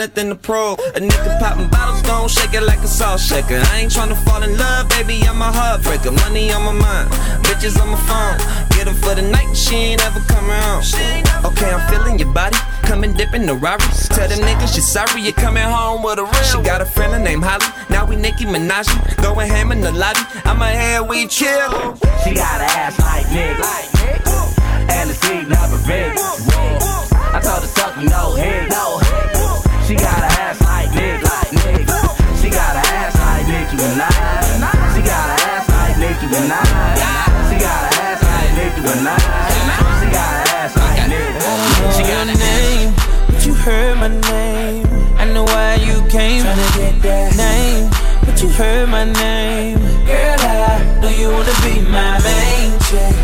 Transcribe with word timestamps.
nothing 0.00 0.30
to 0.30 0.34
prove. 0.34 0.78
A 0.96 1.00
nigga 1.00 1.38
popping 1.38 1.68
bottles, 1.68 2.00
gon' 2.02 2.26
shake 2.26 2.54
it 2.54 2.62
like 2.62 2.78
a 2.78 2.88
salt 2.88 3.20
shaker. 3.20 3.60
I 3.70 3.80
ain't 3.80 3.92
tryna 3.92 4.16
fall 4.24 4.42
in 4.42 4.56
love, 4.56 4.88
baby, 4.88 5.20
I'm 5.28 5.42
a 5.42 5.52
heartbreaker. 5.52 6.10
Money 6.24 6.50
on 6.52 6.64
my 6.64 6.72
mind, 6.72 7.10
bitches 7.44 7.78
on 7.78 7.88
my 7.92 8.00
phone. 8.08 8.38
Get 8.70 8.88
her 8.88 8.94
for 8.94 9.14
the 9.14 9.20
night, 9.20 9.52
she 9.54 9.76
ain't 9.92 10.02
ever 10.06 10.20
come 10.20 10.48
around. 10.48 10.84
Okay, 11.44 11.70
I'm 11.70 11.84
feeling 11.92 12.18
your 12.18 12.32
body, 12.32 12.56
come 12.88 13.04
and 13.04 13.14
dip 13.14 13.34
in 13.34 13.44
the 13.44 13.54
Rari. 13.54 13.84
Tell 14.16 14.26
them 14.26 14.40
niggas 14.40 14.74
you 14.74 14.80
sorry, 14.80 15.20
you 15.20 15.34
coming 15.34 15.64
home 15.64 16.02
with 16.02 16.18
a 16.18 16.24
real. 16.24 16.44
She 16.48 16.56
got 16.62 16.80
a 16.80 16.86
friend 16.86 17.12
named 17.22 17.44
Holly, 17.44 17.68
now 17.90 18.06
we 18.06 18.16
Nicki 18.16 18.46
Minaj. 18.46 18.88
Going 19.22 19.50
ham 19.50 19.70
in 19.70 19.82
the 19.82 19.92
lobby, 19.92 20.20
I'm 20.46 20.62
a 20.62 20.68
head, 20.68 21.06
we 21.10 21.26
chill. 21.26 21.70
She 22.24 22.32
got 22.32 22.56
an 22.64 22.70
ass 22.72 22.98
like 23.00 23.28
Nick. 23.36 23.60
And 24.96 25.10
the 25.10 25.14
seat 25.14 25.46
never 25.46 25.76
big. 25.86 26.16
I 27.32 27.38
told 27.44 27.60
her 27.62 27.68
suck 27.68 27.96
me 27.98 28.04
no 28.06 28.34
head. 28.34 28.70
No. 28.70 28.89
Nicki 36.30 36.46
Minaj. 36.46 36.94
She 37.50 37.56
got 37.58 37.82
an 37.82 37.98
ass 38.06 38.22
like 38.22 38.50
Nicki 38.54 38.80
Minaj. 38.86 39.18
She 40.00 40.06
got 40.14 40.30
an 40.30 40.54
ass 40.54 40.76
like 40.76 41.08
Nicki. 41.10 41.40
She 41.96 42.02
got 42.06 42.28
a 42.28 42.36
name, 42.38 42.94
but 43.26 43.40
you 43.46 43.54
heard 43.54 43.98
my 43.98 44.08
name. 44.08 44.86
I 45.18 45.24
know 45.32 45.42
why 45.44 45.74
you 45.74 46.06
came. 46.08 46.44
Tryna 46.44 46.76
get 46.76 47.02
that 47.02 47.36
name, 47.36 47.90
but 48.24 48.40
you 48.40 48.48
heard 48.50 48.88
my 48.88 49.04
name. 49.04 49.78
Girl, 50.06 50.40
I 50.40 51.00
know 51.02 51.08
you 51.08 51.30
wanna 51.30 51.54
be 51.64 51.80
my 51.90 52.18
main 52.22 52.78
chick, 52.86 53.16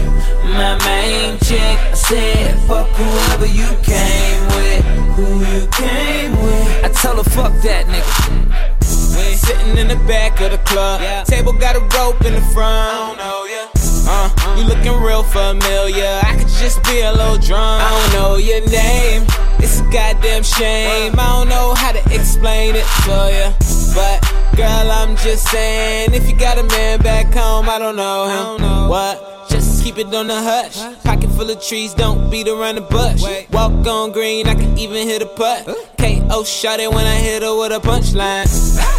my 0.43 0.77
main 0.85 1.39
chick. 1.39 1.79
I 1.79 1.95
said, 1.95 2.59
fuck 2.67 2.89
whoever 2.89 3.47
you 3.47 3.69
came 3.83 4.43
with, 4.57 4.85
who 5.15 5.45
you 5.55 5.69
came 5.71 6.33
with. 6.43 6.85
I 6.85 6.89
tell 6.89 7.17
her, 7.17 7.23
fuck 7.23 7.53
that 7.63 7.87
nigga. 7.87 8.76
Sitting 9.17 9.79
in 9.79 9.89
the 9.89 9.97
back 10.07 10.41
of 10.41 10.51
the 10.51 10.59
club, 10.59 11.01
Yeah. 11.01 11.23
table 11.25 11.53
got 11.53 11.75
a 11.77 11.81
rope 11.97 12.23
in 12.25 12.35
the 12.35 12.41
front. 12.53 12.93
I 12.93 13.07
don't 13.07 13.19
know 13.19 13.45
ya. 13.45 13.63
Uh, 14.09 14.57
you 14.59 14.65
looking 14.65 14.93
real 15.03 15.23
familiar. 15.23 16.21
I 16.23 16.37
could 16.37 16.49
just 16.49 16.83
be 16.85 17.01
a 17.01 17.13
little 17.13 17.39
drunk. 17.39 17.83
I 17.83 17.91
don't 17.91 18.13
know 18.21 18.37
your 18.37 18.61
name. 18.69 19.25
It's 19.59 19.81
a 19.81 19.85
goddamn 19.85 20.43
shame. 20.43 21.15
I 21.19 21.27
don't 21.39 21.49
know 21.49 21.75
how 21.75 21.93
to 21.93 22.01
explain 22.15 22.77
it 22.77 22.85
to 23.05 23.17
ya. 23.39 23.53
But 23.95 24.21
girl, 24.57 24.91
I'm 24.91 25.17
just 25.17 25.49
saying, 25.49 26.13
if 26.15 26.29
you 26.29 26.37
got 26.37 26.59
a 26.59 26.65
man 26.65 27.01
back 27.01 27.33
home, 27.33 27.69
I 27.69 27.79
don't 27.79 27.97
know 27.97 28.57
him. 28.59 28.89
What? 28.89 29.49
Just 29.49 29.83
keep 29.83 29.97
it 29.99 30.13
on 30.15 30.27
the 30.27 30.35
hush. 30.41 30.77
Pocket 31.05 31.31
full 31.31 31.51
of 31.51 31.63
trees, 31.65 31.95
don't 31.95 32.31
beat 32.31 32.49
around 32.49 32.75
the 32.77 32.81
bush. 32.83 33.23
Walk 33.51 33.87
on 33.87 34.13
green, 34.13 34.47
I 34.47 34.55
can 34.55 34.77
even 34.79 35.07
hit 35.09 35.23
a 35.23 35.27
putt. 35.27 35.67
KO 35.99 36.45
shot 36.45 36.81
it 36.81 36.93
when 36.93 37.07
I 37.07 37.15
hit 37.17 37.43
her 37.43 37.57
with 37.59 37.73
a 37.73 37.81
punchline. 37.81 38.47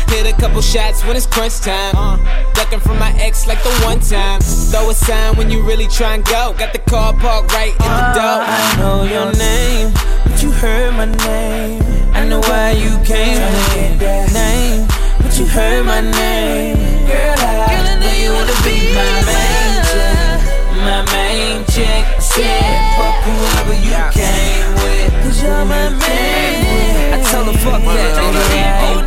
Hit 0.10 0.26
a 0.26 0.36
couple 0.40 0.62
shots 0.62 1.04
when 1.06 1.16
it's 1.16 1.26
crunch 1.26 1.60
time. 1.60 1.94
Uh, 1.96 2.18
ducking 2.54 2.80
from 2.80 2.98
my 2.98 3.12
ex 3.20 3.46
like 3.48 3.62
the 3.64 3.70
one 3.84 4.00
time. 4.00 4.40
Throw 4.42 4.90
a 4.90 4.94
sign 4.94 5.36
when 5.36 5.52
you 5.52 5.62
really 5.62 5.88
try 5.88 6.16
and 6.16 6.26
go. 6.26 6.54
Got 6.58 6.74
the 6.74 6.80
car 6.80 7.14
parked 7.14 7.52
right 7.54 7.72
in 7.72 7.92
the 8.00 8.08
door. 8.16 8.42
Uh, 8.42 8.46
I 8.48 8.76
know 8.80 9.04
your 9.04 9.32
name, 9.34 9.94
but 10.24 10.42
you 10.42 10.52
heard 10.52 10.94
my 10.94 11.06
name. 11.06 11.84
I 12.14 12.26
know 12.26 12.40
why 12.40 12.72
you 12.72 12.98
came. 13.06 13.38
Tryna 13.38 13.76
get 13.76 14.00
that 14.00 14.34
name, 14.34 14.88
but 15.22 15.38
you 15.38 15.46
heard 15.46 15.86
my 15.86 16.02
name. 16.02 16.78
Girl, 17.06 17.36
I 17.40 18.00
know 18.02 18.14
you 18.24 18.32
wanna 18.34 18.58
be 18.64 18.96
my 18.96 19.22
main 19.28 19.76
chick, 19.92 20.40
my 20.88 21.02
main 21.14 21.66
chick. 21.68 22.04
Said 22.22 22.96
fuck 22.98 23.16
whoever 23.28 23.76
you 23.86 23.94
came 24.16 24.72
with, 24.82 25.24
cause 25.24 25.44
you're 25.44 25.66
my 25.66 25.90
main. 25.90 27.14
I 27.14 27.22
tell 27.30 27.46
her 27.46 27.54
fuck 27.60 27.82
that 27.84 28.34
nigga. 28.34 29.07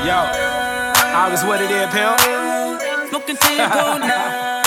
Yo, 0.00 0.16
I 0.16 1.28
was 1.30 1.44
what 1.44 1.60
it 1.60 1.70
is, 1.70 1.86
pimp. 1.92 2.18
Smoking 3.10 3.36
till 3.36 3.52
you 3.52 3.68
go 3.68 3.98
now. 3.98 4.56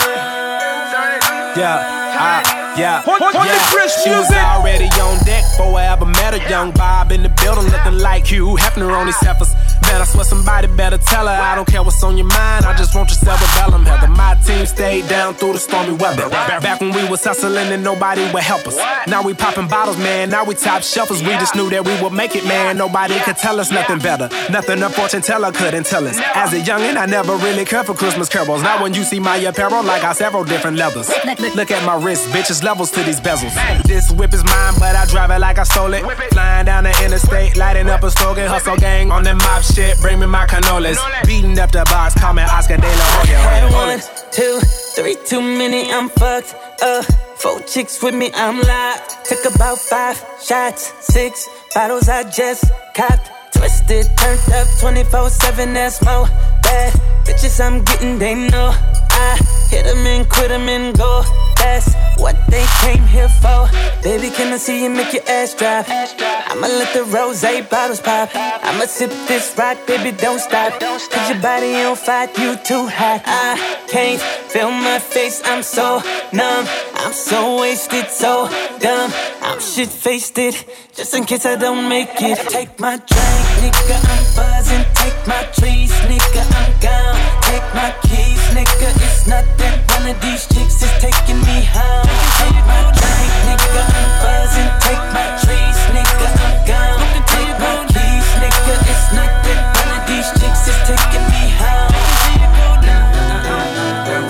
Yeah, 1.56 1.78
I, 2.18 2.63
yeah, 2.76 3.02
On- 3.06 3.22
on 3.22 3.32
the 3.32 3.52
yeah. 3.52 3.58
fresh 3.72 3.92
She 4.02 4.10
was 4.10 4.30
already 4.30 4.86
on 5.00 5.18
deck 5.24 5.44
before 5.50 5.78
I 5.78 5.86
ever 5.92 6.06
met 6.06 6.34
her. 6.34 6.42
Young 6.50 6.72
Bob 6.72 7.12
in 7.12 7.22
the 7.22 7.28
building, 7.42 7.70
looking 7.70 7.98
like 7.98 8.26
Hugh 8.26 8.56
Hefner 8.60 8.92
on 8.96 9.06
these 9.06 9.16
heifers. 9.16 9.54
Man, 9.82 10.00
I 10.00 10.04
swear 10.04 10.24
somebody 10.24 10.68
better 10.68 10.98
tell 10.98 11.26
her. 11.26 11.32
I 11.32 11.54
don't 11.54 11.66
care 11.66 11.82
what's 11.82 12.02
on 12.02 12.16
your 12.16 12.26
mind. 12.26 12.64
I 12.64 12.74
just 12.76 12.94
want 12.94 13.08
your 13.10 13.16
cerebellum. 13.18 13.84
Heather, 13.86 14.08
my 14.08 14.34
team 14.46 14.66
stayed 14.66 15.08
down 15.08 15.34
through 15.34 15.52
the 15.54 15.58
stormy 15.58 15.92
weather. 15.94 16.28
Back 16.28 16.80
when 16.80 16.92
we 16.92 17.06
was 17.08 17.22
hustling 17.24 17.56
and 17.72 17.82
nobody 17.84 18.22
would 18.32 18.42
help 18.42 18.66
us. 18.66 18.76
Now 19.06 19.22
we 19.22 19.34
popping 19.34 19.68
bottles, 19.68 19.98
man. 19.98 20.30
Now 20.30 20.44
we 20.44 20.54
top 20.54 20.82
shelfers. 20.82 21.20
We 21.20 21.32
just 21.38 21.54
knew 21.54 21.68
that 21.70 21.84
we 21.84 22.00
would 22.02 22.12
make 22.12 22.34
it, 22.34 22.44
man. 22.46 22.76
Nobody 22.76 23.18
could 23.20 23.36
tell 23.36 23.60
us 23.60 23.70
nothing 23.70 23.98
better. 23.98 24.28
Nothing 24.50 24.82
a 24.82 24.88
fortune 24.90 25.22
teller 25.22 25.52
couldn't 25.52 25.86
tell 25.86 26.06
us. 26.06 26.18
As 26.34 26.52
a 26.52 26.60
youngin', 26.60 26.96
I 26.96 27.06
never 27.06 27.36
really 27.36 27.64
cared 27.64 27.86
for 27.86 27.94
Christmas 27.94 28.28
carols. 28.28 28.62
Now 28.62 28.82
when 28.82 28.94
you 28.94 29.02
see 29.04 29.20
my 29.20 29.36
apparel, 29.36 29.88
I 29.88 30.00
got 30.00 30.16
several 30.16 30.44
different 30.44 30.76
levels. 30.76 31.08
Look 31.54 31.70
at 31.70 31.84
my 31.84 31.96
wrist, 32.02 32.28
bitches 32.30 32.62
levels 32.64 32.90
to 32.90 33.02
these 33.02 33.20
bezels. 33.20 33.54
This 33.84 34.10
whip 34.10 34.32
is 34.32 34.42
mine, 34.42 34.74
but 34.78 34.96
I 34.96 35.04
drive 35.06 35.30
it 35.30 35.38
like 35.38 35.58
I 35.58 35.64
stole 35.64 35.92
it. 35.92 36.02
Flying 36.32 36.64
down 36.64 36.84
the 36.84 36.94
interstate, 37.04 37.56
lighting 37.56 37.88
up 37.90 38.02
a 38.02 38.10
slogan, 38.10 38.48
hustle 38.48 38.76
gang 38.76 39.12
on 39.12 39.22
the 39.22 39.34
mob 39.34 39.62
shit. 39.62 39.98
Bring 40.00 40.18
me 40.18 40.26
my 40.26 40.46
cannolis. 40.46 40.98
Beating 41.26 41.58
up 41.58 41.70
the 41.70 41.84
box, 41.84 42.14
call 42.14 42.32
me 42.32 42.42
Oscar 42.42 42.78
De 42.78 42.88
La 43.00 43.06
Hoya. 43.14 43.72
One, 43.72 44.00
two, 44.32 44.58
three, 44.96 45.16
too 45.26 45.42
many, 45.42 45.92
I'm 45.92 46.08
fucked 46.08 46.54
up. 46.82 47.04
Four 47.36 47.60
chicks 47.60 48.02
with 48.02 48.14
me, 48.14 48.30
I'm 48.34 48.56
live. 48.60 49.24
Took 49.24 49.54
about 49.54 49.78
five 49.78 50.16
shots, 50.42 50.92
six 51.12 51.46
bottles 51.74 52.08
I 52.08 52.28
just 52.30 52.64
copped. 52.94 53.30
Twisted, 53.52 54.06
turned 54.16 54.52
up 54.54 54.66
24 54.80 55.30
7, 55.30 55.74
that's 55.74 56.02
more 56.02 56.26
bad. 56.62 56.92
Bitches 57.26 57.60
I'm 57.60 57.84
getting, 57.84 58.18
they 58.18 58.34
know. 58.48 58.72
I 59.14 59.38
hit 59.70 59.84
them 59.86 60.06
and 60.06 60.28
quit 60.28 60.48
them 60.48 60.68
and 60.68 60.96
go. 60.96 61.22
That's 61.56 61.94
what 62.18 62.36
they 62.48 62.66
came 62.82 63.04
here 63.06 63.28
for. 63.28 63.68
Baby, 64.02 64.28
can 64.30 64.52
I 64.52 64.58
see 64.58 64.84
you 64.84 64.90
make 64.90 65.12
your 65.12 65.26
ass 65.28 65.54
drop? 65.54 65.86
I'ma 65.88 66.66
let 66.66 66.92
the 66.92 67.04
rose 67.04 67.42
bottles 67.70 68.00
pop. 68.00 68.28
I'ma 68.34 68.84
sip 68.86 69.10
this 69.26 69.54
rock, 69.56 69.78
baby, 69.86 70.12
don't 70.12 70.38
stop. 70.38 70.78
Cause 70.78 71.30
your 71.30 71.40
body 71.40 71.74
on 71.82 71.96
fire, 71.96 72.28
you 72.38 72.56
too 72.56 72.86
hot. 72.86 73.22
I 73.24 73.56
can't 73.88 74.20
feel 74.20 74.70
my 74.70 74.98
face, 74.98 75.40
I'm 75.44 75.62
so 75.62 76.02
numb. 76.32 76.66
I'm 76.94 77.12
so 77.12 77.60
wasted, 77.60 78.08
so 78.10 78.48
dumb. 78.78 79.10
I'm 79.42 79.60
shit 79.60 79.88
faced 79.88 80.38
it, 80.38 80.54
just 80.94 81.14
in 81.14 81.24
case 81.24 81.46
I 81.46 81.56
don't 81.56 81.88
make 81.88 82.10
it. 82.20 82.38
Take 82.50 82.78
my 82.78 82.96
drink, 82.96 83.44
nigga, 83.62 83.96
I'm 84.12 84.24
buzzing. 84.36 84.84
Take 84.94 85.26
my 85.26 85.42
trees, 85.56 85.92
nigga, 86.10 86.42
I'm 86.60 86.72
gone. 86.80 87.16
Take 87.48 87.68
my 87.74 87.90
keys, 88.02 88.42
nigga, 88.56 89.03
it's 89.24 89.30
nothing. 89.30 89.72
One 89.88 90.06
of 90.10 90.20
these 90.20 90.46
chicks 90.46 90.82
is 90.82 90.92
taking 91.00 91.40
me 91.48 91.64
home. 91.64 92.04
Take 92.38 92.60
my 92.68 92.80
drink, 92.92 93.32
nigga, 93.48 93.82
I'm 93.88 94.08
buzzing. 94.20 94.70
Take 94.84 95.04
my 95.16 95.26
trees, 95.40 95.78
nigga, 95.96 96.28
I'm 96.44 96.54
gone. 96.68 97.00
Take 97.32 97.56
my 97.56 97.74
keys, 97.88 98.28
nigga, 98.40 98.74
it's 98.84 99.06
nothing. 99.16 99.60
One 99.80 99.90
of 99.96 100.02
these 100.08 100.28
chicks 100.38 100.68
is 100.68 100.78
taking 100.84 101.24
me 101.32 101.42
home. 101.56 101.92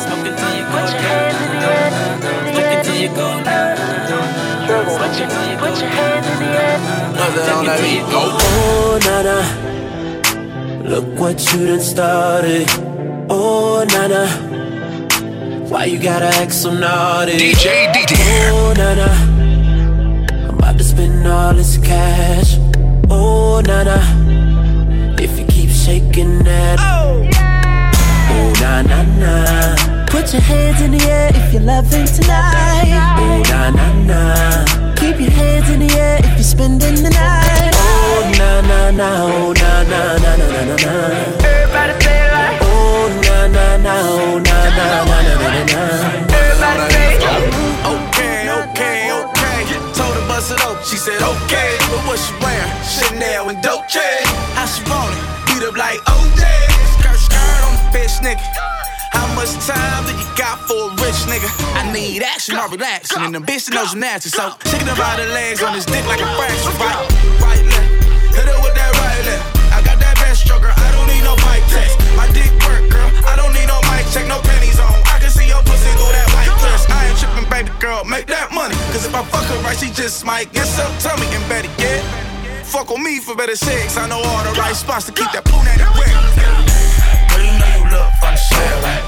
Smoking 0.05 0.35
till 0.39 0.55
you 0.55 0.65
go 0.71 0.91
down. 1.03 1.27
Smoking 2.55 2.83
till 2.87 2.95
you 2.95 2.95
go 2.95 2.95
down. 2.95 2.95
Smoking 2.95 2.95
till 2.95 2.99
you 3.03 3.11
go 3.11 3.29
down. 3.43 3.77
Smoking 4.95 5.29
till 7.79 7.91
you 7.91 8.03
go 8.07 8.23
down. 8.31 8.47
Oh, 8.47 8.99
Nana, 9.05 9.39
look 10.89 11.07
what 11.19 11.37
you 11.53 11.67
done 11.67 11.81
started. 11.81 12.67
Oh, 13.29 13.85
Nana, 13.89 14.23
why 15.75 15.87
you 15.87 15.99
gotta 15.99 16.27
act 16.27 16.53
so 16.53 16.73
naughty? 16.73 17.33
DJ 17.33 17.93
DT. 17.93 18.15
Oh, 18.53 18.73
na 18.77 18.95
na. 18.95 19.09
I'm 20.47 20.57
about 20.57 20.79
to 20.79 20.85
spend 20.85 21.27
all 21.27 21.53
this 21.53 21.79
cash. 21.79 22.59
Oh, 23.11 23.61
na 23.67 23.83
na. 23.83 23.99
If 25.19 25.37
you 25.37 25.45
keep 25.47 25.71
shaking 25.71 26.45
that. 26.45 26.79
Oh, 26.79 27.23
yeah. 27.23 27.91
oh 28.31 28.53
na 28.63 28.83
na 28.83 29.03
na. 29.19 30.07
Put 30.07 30.33
your 30.33 30.43
hands 30.43 30.81
in 30.81 30.93
the 30.93 31.03
air 31.11 31.33
if 31.35 31.53
you're 31.53 31.63
loving 31.63 32.07
tonight. 32.07 32.95
Oh, 33.19 33.43
na 33.51 33.71
na 33.71 33.87
na. 34.11 34.95
Keep 34.95 35.19
your 35.19 35.33
hands 35.33 35.69
in 35.71 35.81
the 35.81 35.93
air 35.99 36.21
if 36.21 36.35
you're 36.39 36.51
spending 36.55 37.03
the 37.03 37.11
night. 37.11 37.75
Oh, 37.75 38.33
na 38.39 38.61
na 38.61 38.91
na. 38.93 39.09
Oh, 39.27 39.53
na 39.53 39.83
na 39.83 40.19
na 40.23 40.37
na 40.37 40.47
na 40.71 40.77
na. 40.77 40.95
Everybody 41.43 42.05
say 42.05 42.24
na 43.49 43.77
na 43.77 43.77
na. 43.77 43.93
Oh 44.01 44.39
na 44.39 44.59
na 44.77 45.05
na 45.05 45.19
na 45.21 45.35
na 45.45 45.65
na 45.69 46.15
say. 46.89 47.17
Okay, 47.85 48.49
okay, 48.49 49.13
okay. 49.13 49.59
Told 49.93 50.15
her 50.17 50.27
bust 50.29 50.53
it 50.53 50.61
up, 50.65 50.83
she 50.85 50.97
said 50.97 51.21
okay. 51.21 51.77
But 51.91 52.01
what 52.09 52.19
she 52.19 52.33
wearing? 52.41 52.73
Chanel 52.85 53.51
and 53.51 53.61
Dolce. 53.63 54.25
How 54.57 54.67
she 54.67 54.81
want 54.89 55.13
it? 55.13 55.25
Beat 55.47 55.63
up 55.69 55.77
like 55.77 56.01
OJ. 56.09 56.43
Skirt, 56.97 57.19
skirt 57.21 57.61
on 57.69 57.73
the 57.77 57.85
bitch, 57.93 58.17
nigga. 58.25 58.45
How 59.13 59.29
much 59.35 59.53
time 59.67 60.05
do 60.07 60.13
you 60.17 60.29
got 60.37 60.59
for 60.67 60.91
a 60.91 60.97
rich 61.05 61.29
nigga? 61.29 61.49
I 61.77 61.93
need 61.93 62.23
action, 62.23 62.57
not 62.57 62.71
relaxing. 62.71 63.23
And 63.23 63.35
the 63.35 63.41
bitch 63.41 63.71
knows 63.71 63.95
nasty. 63.95 64.31
So, 64.31 64.55
shaking 64.67 64.89
about 64.89 65.19
the 65.19 65.27
legs 65.29 65.63
on 65.63 65.75
his 65.75 65.87
dick 65.87 66.05
like 66.07 66.21
a 66.21 66.29
fraction. 66.37 66.73
Right, 66.81 67.41
right 67.45 67.65
left. 67.65 68.35
Hit 68.35 68.47
her 68.49 68.59
with 68.65 68.75
that 68.75 68.93
right 68.99 69.23
left. 69.29 69.45
I 69.77 69.83
got 69.85 69.99
that 70.01 70.17
best 70.17 70.47
stroker. 70.47 70.73
I 70.73 70.89
don't 70.97 71.07
need 71.13 71.23
no 71.23 71.37
mic 71.47 71.63
test. 71.71 71.95
My 72.17 72.27
dick 72.33 72.51
tripping, 77.25 77.49
baby 77.51 77.71
girl. 77.81 78.05
Make 78.05 78.27
that 78.27 78.53
money. 78.53 78.75
Cause 78.93 79.07
if 79.07 79.15
I 79.15 79.23
fuck 79.25 79.45
her 79.45 79.59
right, 79.63 79.77
she 79.77 79.91
just 79.91 80.25
might 80.25 80.53
get 80.53 80.67
some 80.67 80.93
tummy 80.99 81.27
and 81.35 81.47
better 81.49 81.69
get. 81.77 82.03
Fuck 82.65 82.91
on 82.91 83.03
me 83.03 83.21
for 83.21 83.35
better 83.35 83.57
sex. 83.57 83.97
I 83.97 84.09
know 84.09 84.21
all 84.21 84.45
the 84.45 84.53
right 84.59 84.75
spots 84.75 85.07
to 85.07 85.13
keep 85.13 85.31
that 85.33 85.45
punani 85.45 85.85
wet. 85.99 86.13
Girl, 87.31 87.45
you 87.45 87.55
know 87.59 87.71
you 87.77 87.85
look 87.91 88.11
fun 88.21 88.35
to 88.35 88.39
share, 88.39 88.77
right? 88.83 89.05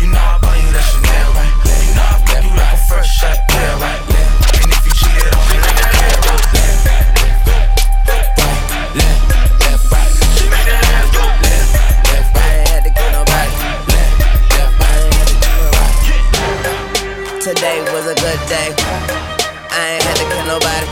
You 0.00 0.08
know 0.08 0.18
I 0.18 0.38
buy 0.40 0.56
you 0.56 0.70
that 0.72 0.86
Chanel, 0.90 1.30
right? 1.36 1.54
You 1.86 1.94
know 1.94 2.06
I 2.06 2.16
fuck 2.26 2.44
you 2.44 2.52
like 2.56 2.74
a 2.74 2.80
fresh 2.88 3.08
shot, 3.18 3.38
yeah, 3.50 3.80
right? 3.80 4.11
Today 17.54 17.82
was 17.92 18.06
a 18.06 18.14
good 18.14 18.40
day. 18.48 18.74
I 19.70 19.92
ain't 19.92 20.02
had 20.02 20.16
to 20.16 20.24
kill 20.24 20.46
nobody. 20.46 20.86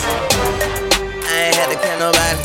I 1.25 1.45
ain't 1.47 1.57
had 1.57 1.71
to 1.71 1.79
kill 1.81 1.99
nobody. 1.99 2.39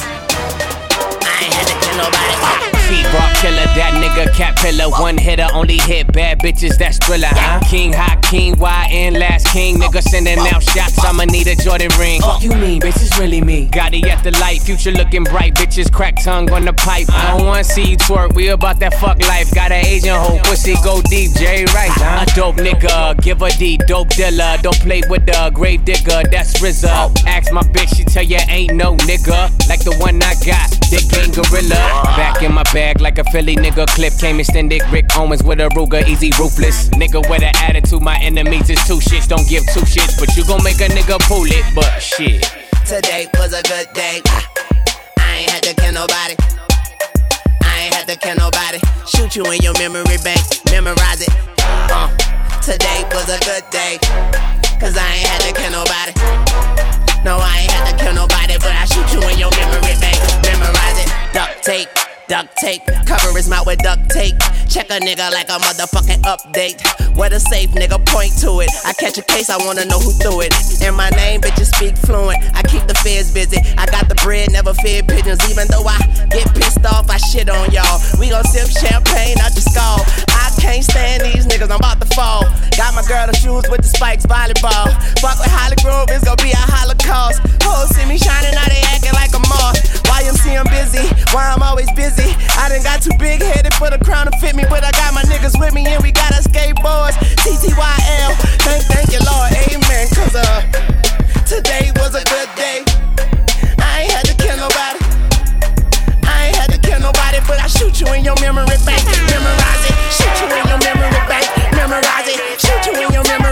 I 1.22 1.44
ain't 1.44 1.54
had 1.54 1.68
to 1.68 1.76
kill 1.86 1.98
nobody. 1.98 2.75
T-Rock 2.88 3.34
killer, 3.42 3.66
that 3.74 3.94
nigga 3.98 4.32
cat 4.34 4.56
pillar. 4.58 4.90
One 4.90 5.18
hitter, 5.18 5.48
only 5.54 5.78
hit 5.78 6.14
bad 6.14 6.40
bitches, 6.40 6.78
that's 6.78 7.00
thriller, 7.00 7.28
huh? 7.32 7.60
King, 7.68 7.92
hot 7.94 8.22
king, 8.22 8.54
YN, 8.60 9.20
last 9.20 9.48
king. 9.48 9.78
Nigga 9.78 10.02
sending 10.04 10.38
out 10.38 10.62
shots, 10.62 11.04
I'ma 11.04 11.26
need 11.26 11.48
a 11.48 11.56
Jordan 11.56 11.90
ring. 11.98 12.22
Fuck 12.22 12.44
you 12.44 12.52
mean, 12.52 12.82
bitch, 12.82 13.02
it's 13.02 13.18
really 13.18 13.42
me. 13.42 13.66
Got 13.66 13.94
it 13.96 14.06
at 14.06 14.24
the 14.24 14.32
light, 14.40 14.62
future 14.62 14.92
looking 14.92 15.24
bright. 15.24 15.56
Bitches 15.56 15.92
crack 15.92 16.22
tongue 16.24 16.52
on 16.52 16.64
the 16.66 16.74
pipe. 16.74 17.08
I 17.10 17.38
don't 17.38 17.48
wanna 17.48 17.64
see 17.64 17.90
you 17.92 17.98
twerk, 17.98 18.36
we 18.36 18.50
about 18.50 18.80
that 18.80 18.94
fuck 18.96 19.20
life. 19.28 19.52
Got 19.54 19.72
an 19.72 19.84
Asian 19.86 20.16
hoe, 20.16 20.40
pussy 20.44 20.76
go 20.84 21.02
deep, 21.02 21.34
Jay 21.34 21.66
Rice, 21.74 21.92
huh? 21.96 22.26
A 22.28 22.36
dope 22.36 22.58
nigga, 22.58 23.20
give 23.22 23.42
a 23.42 23.50
D, 23.50 23.78
dope 23.88 24.10
dealer. 24.10 24.58
Don't 24.62 24.80
play 24.80 25.02
with 25.10 25.26
the 25.26 25.50
grave 25.54 25.84
digger, 25.86 26.22
that's 26.30 26.54
RZA. 26.62 27.26
Ask 27.26 27.52
my 27.52 27.64
bitch, 27.64 27.96
she 27.98 28.04
tell 28.04 28.24
you 28.24 28.40
ain't 28.48 28.76
no 28.76 28.96
nigga. 29.10 29.50
Like 29.68 29.84
the 29.84 29.96
one 29.98 30.22
I 30.22 30.36
got, 30.46 30.70
Dick 30.92 31.10
Gang 31.10 31.32
Gorilla. 31.32 32.04
Back 32.16 32.44
in 32.44 32.54
my 32.54 32.64
bag 32.76 33.00
like 33.00 33.18
a 33.18 33.24
Philly 33.32 33.56
nigga. 33.56 33.88
Clip 33.88 34.12
came 34.20 34.38
extended. 34.38 34.84
Rick 34.92 35.06
Owens 35.16 35.42
with 35.42 35.62
a 35.62 35.70
Ruger, 35.80 36.06
easy 36.06 36.30
ruthless. 36.38 36.90
Nigga 36.90 37.24
with 37.30 37.42
an 37.42 37.56
attitude, 37.64 38.02
my 38.02 38.20
enemies 38.20 38.70
is 38.70 38.84
two 38.84 39.00
shits. 39.00 39.28
Don't 39.30 39.48
give 39.48 39.64
two 39.72 39.88
shits, 39.88 40.20
but 40.20 40.36
you 40.36 40.44
gon' 40.44 40.62
make 40.62 40.82
a 40.84 40.92
nigga 40.92 41.18
pull 41.24 41.48
it. 41.48 41.64
But 41.74 41.88
shit. 42.04 42.44
Today 42.86 43.32
was 43.40 43.54
a 43.56 43.64
good 43.64 43.88
day. 43.96 44.20
I 45.24 45.40
ain't 45.40 45.50
had 45.50 45.64
to 45.64 45.74
kill 45.74 45.94
nobody. 45.96 46.36
I 47.64 47.88
ain't 47.88 47.96
had 47.96 48.08
to 48.12 48.18
kill 48.20 48.36
nobody. 48.36 48.80
Shoot 49.08 49.40
you 49.40 49.46
in 49.56 49.64
your 49.64 49.74
memory 49.80 50.20
bank, 50.20 50.44
memorize 50.70 51.24
it. 51.24 51.32
Uh, 51.88 52.12
today 52.60 53.08
was 53.16 53.32
a 53.32 53.40
good 53.48 53.64
day. 53.72 53.98
Cause 54.84 55.00
I 55.00 55.08
ain't 55.16 55.28
had 55.32 55.42
to 55.48 55.52
kill 55.56 55.72
nobody. 55.72 56.12
No, 57.24 57.40
I 57.40 57.64
ain't 57.64 57.72
had 57.72 57.88
to 57.88 57.96
kill 58.04 58.14
nobody, 58.14 58.60
but 58.60 58.76
I 58.76 58.84
shoot 58.84 59.08
you 59.16 59.24
in 59.32 59.40
your 59.40 59.52
memory 59.56 59.96
bank, 60.04 60.20
memorize 60.44 61.00
it. 61.00 61.10
Duct 61.32 61.64
tape. 61.64 62.05
Duct 62.28 62.58
tape, 62.58 62.82
cover 63.06 63.38
his 63.38 63.48
mouth 63.48 63.68
with 63.68 63.78
duct 63.80 64.10
tape. 64.10 64.34
Check 64.68 64.90
a 64.90 64.98
nigga 64.98 65.30
like 65.30 65.46
a 65.50 65.62
motherfucking 65.62 66.26
update. 66.26 66.82
Where 67.16 67.30
the 67.30 67.40
safe 67.40 67.70
nigga, 67.70 68.04
point 68.08 68.34
to 68.42 68.66
it. 68.66 68.70
I 68.84 68.94
catch 68.94 69.20
a 69.20 69.22
case, 69.22 69.52
I 69.52 69.58
wanna 69.62 69.86
know 69.86 70.00
who 70.00 70.10
threw 70.18 70.42
it. 70.42 70.52
And 70.82 70.98
my 70.98 71.10
name, 71.12 71.42
bitches 71.42 71.70
speak 71.76 71.96
fluent. 71.98 72.42
I 72.58 72.64
keep 72.64 72.82
the 72.88 72.96
feds 72.96 73.30
busy. 73.32 73.62
I 73.78 73.86
got 73.86 74.10
the 74.10 74.16
bread, 74.16 74.52
never 74.52 74.74
fear 74.74 75.04
pigeons. 75.04 75.38
Even 75.52 75.68
though 75.70 75.86
I 75.86 76.02
get 76.34 76.50
pissed 76.58 76.84
off, 76.86 77.12
I 77.12 77.18
shit 77.18 77.48
on 77.48 77.70
y'all. 77.70 78.02
We 78.18 78.34
gon' 78.34 78.44
sip 78.46 78.74
champagne 78.74 79.38
out 79.46 79.54
the 79.54 79.62
skull. 79.62 80.02
I 80.34 80.50
can't 80.58 80.84
stand 80.84 81.22
these 81.22 81.46
niggas, 81.46 81.70
I'm 81.70 81.78
about 81.78 82.02
to 82.02 82.10
fall. 82.18 82.42
Got 82.74 82.98
my 82.98 83.06
girl 83.06 83.30
the 83.30 83.38
shoes 83.38 83.70
with 83.70 83.86
the 83.86 83.92
spikes, 83.92 84.26
volleyball. 84.26 84.90
Fuck 85.22 85.38
with 85.38 85.54
Hollygrove, 85.54 86.10
it's 86.10 86.26
gon' 86.26 86.42
be 86.42 86.58
a 86.58 86.66
holocaust. 86.74 87.38
Hoes 87.62 87.94
see 87.94 88.06
me 88.10 88.18
shining, 88.18 88.58
now 88.58 88.66
they 88.66 88.82
acting 88.90 89.14
like 89.14 89.30
a 89.38 89.42
moth. 89.46 89.78
YMC, 90.10 90.58
I'm 90.58 90.66
busy. 90.72 91.06
Why 91.36 91.52
I'm 91.52 91.62
always 91.62 91.92
busy. 91.92 92.15
I 92.58 92.70
done 92.70 92.84
got 92.84 93.02
too 93.02 93.14
big 93.20 93.42
headed 93.42 93.74
for 93.76 93.90
the 93.90 94.00
crown 94.00 94.26
to 94.26 94.34
fit 94.40 94.56
me, 94.56 94.64
but 94.70 94.84
I 94.84 94.92
got 94.92 95.14
my 95.14 95.22
niggas 95.24 95.60
with 95.60 95.74
me 95.74 95.86
and 95.86 96.02
we 96.02 96.12
got 96.12 96.34
our 96.34 96.42
skateboards. 96.42 97.14
TTYL, 97.44 98.32
thank, 98.64 98.84
thank 98.88 99.12
you, 99.12 99.22
Lord, 99.22 99.52
amen. 99.70 100.08
Cause 100.16 100.36
uh, 100.36 100.62
today 101.46 101.92
was 102.00 102.16
a 102.16 102.24
good 102.26 102.50
day. 102.56 102.82
I 103.78 104.08
ain't 104.08 104.12
had 104.12 104.26
to 104.32 104.36
kill 104.40 104.58
nobody. 104.58 105.00
I 106.26 106.50
ain't 106.50 106.56
had 106.56 106.72
to 106.72 106.80
kill 106.80 107.00
nobody, 107.00 107.40
but 107.48 107.60
I 107.60 107.68
shoot 107.68 108.02
you 108.02 108.08
in 108.14 108.24
your 108.24 108.40
memory 108.42 108.80
bank. 108.88 109.04
Memorize 109.30 109.84
it. 109.86 109.96
Shoot 110.10 110.36
you 110.42 110.48
in 110.56 110.66
your 110.66 110.82
memory 110.82 111.22
bank. 111.30 111.46
Memorize 111.76 112.28
it. 112.32 112.40
Shoot 112.58 112.82
you 112.88 112.96
in 112.98 113.14
your 113.14 113.24
memory 113.30 113.45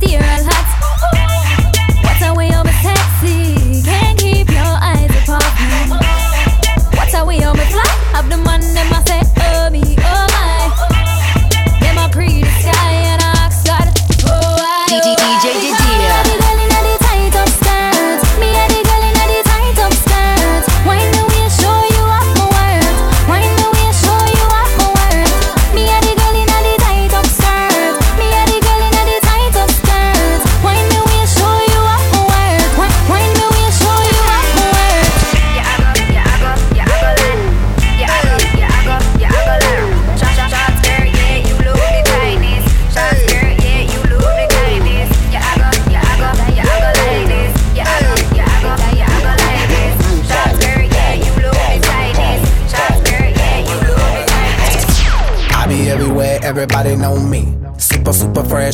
everybody 0.00 0.16
just 0.16 0.31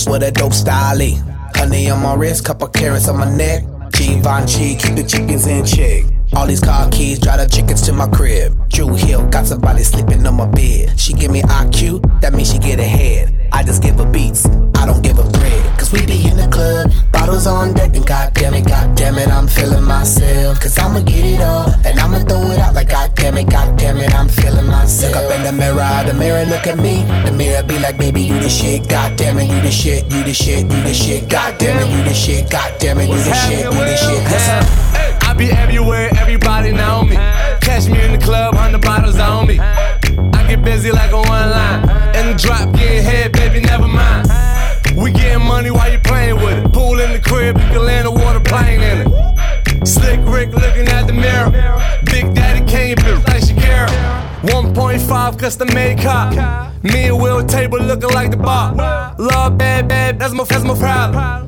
with 0.09 0.23
a 0.23 0.31
dope 0.31 0.53
style. 0.53 0.99
Honey 1.55 1.91
on 1.91 2.03
my 2.03 2.15
wrist, 2.15 2.45
couple 2.45 2.69
carrots 2.69 3.09
on 3.09 3.19
my 3.19 3.31
neck. 3.37 3.65
Givenchy, 3.93 4.77
keep 4.77 4.95
the 4.95 5.05
chickens 5.07 5.47
in 5.47 5.65
check. 5.65 6.05
All 6.35 6.47
these 6.47 6.61
car 6.61 6.88
keys, 6.91 7.19
drive 7.19 7.38
the 7.41 7.47
chickens 7.47 7.83
to 7.83 7.93
my 7.93 8.07
crib. 8.09 8.69
Drew 8.69 8.95
Hill, 8.95 9.27
got 9.29 9.47
somebody 9.47 9.83
sleeping 9.83 10.27
on 10.27 10.37
my 10.37 10.47
bed. 10.47 10.99
She 10.99 11.12
give 11.12 11.31
me 11.31 11.43
IQ, 11.43 12.21
that 12.21 12.33
means 12.33 12.53
she 12.53 12.59
get 12.59 12.79
ahead. 12.79 13.35
I 13.53 13.62
just 13.62 13.83
give 13.83 13.97
her 13.97 14.11
beats, 14.11 14.47
I 14.77 14.87
don't 14.87 15.03
give 15.03 15.17
her 15.17 15.31
bread. 15.31 15.58
Cause 15.88 16.00
we 16.00 16.07
be 16.07 16.28
in 16.28 16.37
the 16.37 16.47
club, 16.49 16.92
bottles 17.12 17.47
on 17.47 17.73
deck, 17.73 17.97
and 17.97 18.07
goddamn 18.07 18.52
it, 18.52 18.66
goddamn 18.68 19.16
it, 19.16 19.28
I'm 19.28 19.49
feeling 19.49 19.85
myself. 19.85 20.61
Cause 20.61 20.76
I'ma 20.76 21.00
get 21.00 21.25
it 21.25 21.40
all, 21.40 21.73
and 21.83 21.99
I'ma 21.99 22.18
throw 22.28 22.50
it 22.50 22.59
out 22.59 22.75
like 22.75 22.90
goddamn 22.90 23.38
it, 23.38 23.49
goddamn 23.49 23.97
it, 23.97 24.14
I'm 24.14 24.28
feeling 24.28 24.66
myself. 24.66 25.14
Look 25.14 25.25
up 25.25 25.33
in 25.33 25.45
the 25.45 25.52
mirror, 25.52 26.04
the 26.04 26.12
mirror 26.12 26.45
look 26.45 26.66
at 26.66 26.76
me. 26.76 27.04
The 27.25 27.33
mirror 27.33 27.62
be 27.62 27.78
like, 27.78 27.97
baby, 27.97 28.21
you 28.21 28.38
the 28.38 28.50
shit. 28.50 28.87
God 28.87 29.16
damn 29.16 29.38
it, 29.38 29.49
you 29.49 29.62
the 29.62 29.71
shit, 29.71 30.04
you 30.12 30.23
the 30.23 30.35
shit, 30.35 30.64
you 30.64 30.83
the 30.83 30.92
shit. 30.92 31.26
God 31.26 31.57
damn 31.57 31.78
it, 31.80 31.88
you 31.90 32.04
the 32.04 32.12
shit. 32.12 32.50
God 32.50 32.71
damn 32.78 32.99
it, 32.99 33.09
you 33.09 33.16
the 33.16 33.33
shit, 33.49 33.64
you 33.64 33.80
the 33.80 33.97
shit. 33.97 34.23
Yes, 34.28 34.45
sir. 34.45 35.26
I 35.26 35.33
be 35.33 35.50
everywhere, 35.52 36.11
everybody 36.18 36.71
know 36.71 37.02
me. 37.02 37.16
Catch 37.64 37.88
me 37.88 38.04
in 38.04 38.12
the 38.12 38.23
club, 38.23 38.54
hundred 38.54 38.83
bottles 38.83 39.18
on 39.18 39.47
me. 39.47 39.59
I 39.59 40.45
get 40.47 40.62
busy 40.62 40.92
like 40.92 41.12
a 41.12 41.16
one 41.16 41.49
line. 41.49 41.80
In 42.14 42.37
the 42.37 42.38
drop, 42.38 42.75
getting 42.75 43.02
head, 43.02 43.33
baby, 43.33 43.61
never 43.61 43.88
mind. 43.88 44.28
We 45.02 45.12
getting 45.12 45.47
money 45.47 45.71
while 45.71 45.90
you 45.90 45.99
playing 46.00 46.37
with 46.37 46.59
it. 46.59 46.73
Pool 46.73 46.99
in 46.99 47.12
the 47.12 47.21
crib, 47.21 47.57
you 47.57 47.69
can 47.69 47.85
land 47.87 48.07
a 48.07 48.11
water 48.11 48.40
plane 48.40 48.81
in 48.81 49.07
it. 49.07 49.87
Slick 49.87 50.21
Rick 50.25 50.50
looking 50.52 50.88
at 50.88 51.07
the 51.07 51.12
mirror. 51.12 51.50
Big 52.05 52.35
Daddy 52.35 52.67
Kane 52.67 52.97
built 52.97 53.26
like 53.28 53.43
Shakira. 53.43 53.88
1.5 54.43 55.38
custom 55.38 55.69
made 55.73 55.99
car. 55.99 56.73
Me 56.83 57.09
and 57.09 57.21
Will 57.21 57.45
table 57.47 57.78
looking 57.78 58.11
like 58.11 58.31
the 58.31 58.37
bar. 58.37 58.75
Love 59.19 59.57
bad, 59.57 59.88
bad, 59.88 60.19
that's 60.19 60.35
my, 60.35 60.45
that's 60.45 60.64
my 60.64 60.76
problem. 60.76 61.48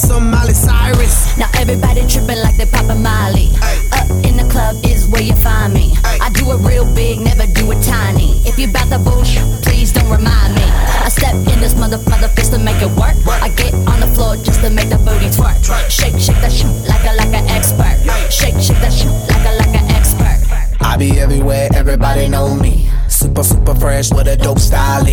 some 0.01 0.31
Miley 0.31 0.53
Cyrus. 0.53 1.37
Now 1.37 1.49
everybody 1.55 2.01
tripping 2.07 2.41
like 2.41 2.57
they 2.57 2.65
poppin' 2.65 3.03
Molly. 3.03 3.53
Up 3.93 4.09
in 4.25 4.35
the 4.35 4.47
club 4.49 4.75
is 4.83 5.07
where 5.07 5.21
you 5.21 5.35
find 5.35 5.73
me. 5.73 5.93
I 6.03 6.29
do 6.33 6.51
it 6.51 6.59
real 6.65 6.85
big, 6.95 7.19
never 7.21 7.45
do 7.53 7.71
it 7.71 7.81
tiny. 7.83 8.41
If 8.45 8.57
you 8.57 8.67
bout 8.71 8.89
the 8.89 8.97
bullshit, 8.97 9.45
please 9.63 9.91
don't 9.91 10.09
remind 10.09 10.55
me. 10.55 10.65
I 11.05 11.09
step 11.09 11.35
in 11.53 11.59
this 11.61 11.77
mother 11.77 11.99
mother 12.09 12.29
fist 12.29 12.51
to 12.53 12.59
make 12.59 12.81
it 12.81 12.91
work. 12.97 13.15
I 13.27 13.49
get 13.49 13.73
on 13.73 13.99
the 14.01 14.09
floor 14.15 14.35
just 14.37 14.61
to 14.61 14.69
make 14.69 14.89
the 14.89 14.97
booty 14.97 15.29
twerk. 15.29 15.61
Shake, 15.89 16.17
shake 16.19 16.41
that 16.41 16.51
shit 16.51 16.71
like 16.89 17.05
a 17.05 17.13
like 17.15 17.33
an 17.33 17.45
expert. 17.49 18.01
Shake, 18.33 18.57
shake 18.57 18.81
that 18.81 18.93
shit 18.93 19.13
like 19.29 19.45
a 19.45 19.53
like 19.61 19.75
an 19.77 19.85
expert. 19.93 20.41
I 20.81 20.97
be 20.97 21.19
everywhere, 21.19 21.69
everybody 21.75 22.27
know 22.27 22.55
me. 22.55 22.89
Super, 23.07 23.43
super 23.43 23.75
fresh 23.75 24.11
with 24.11 24.27
a 24.27 24.35
dope 24.35 24.59
style. 24.59 25.05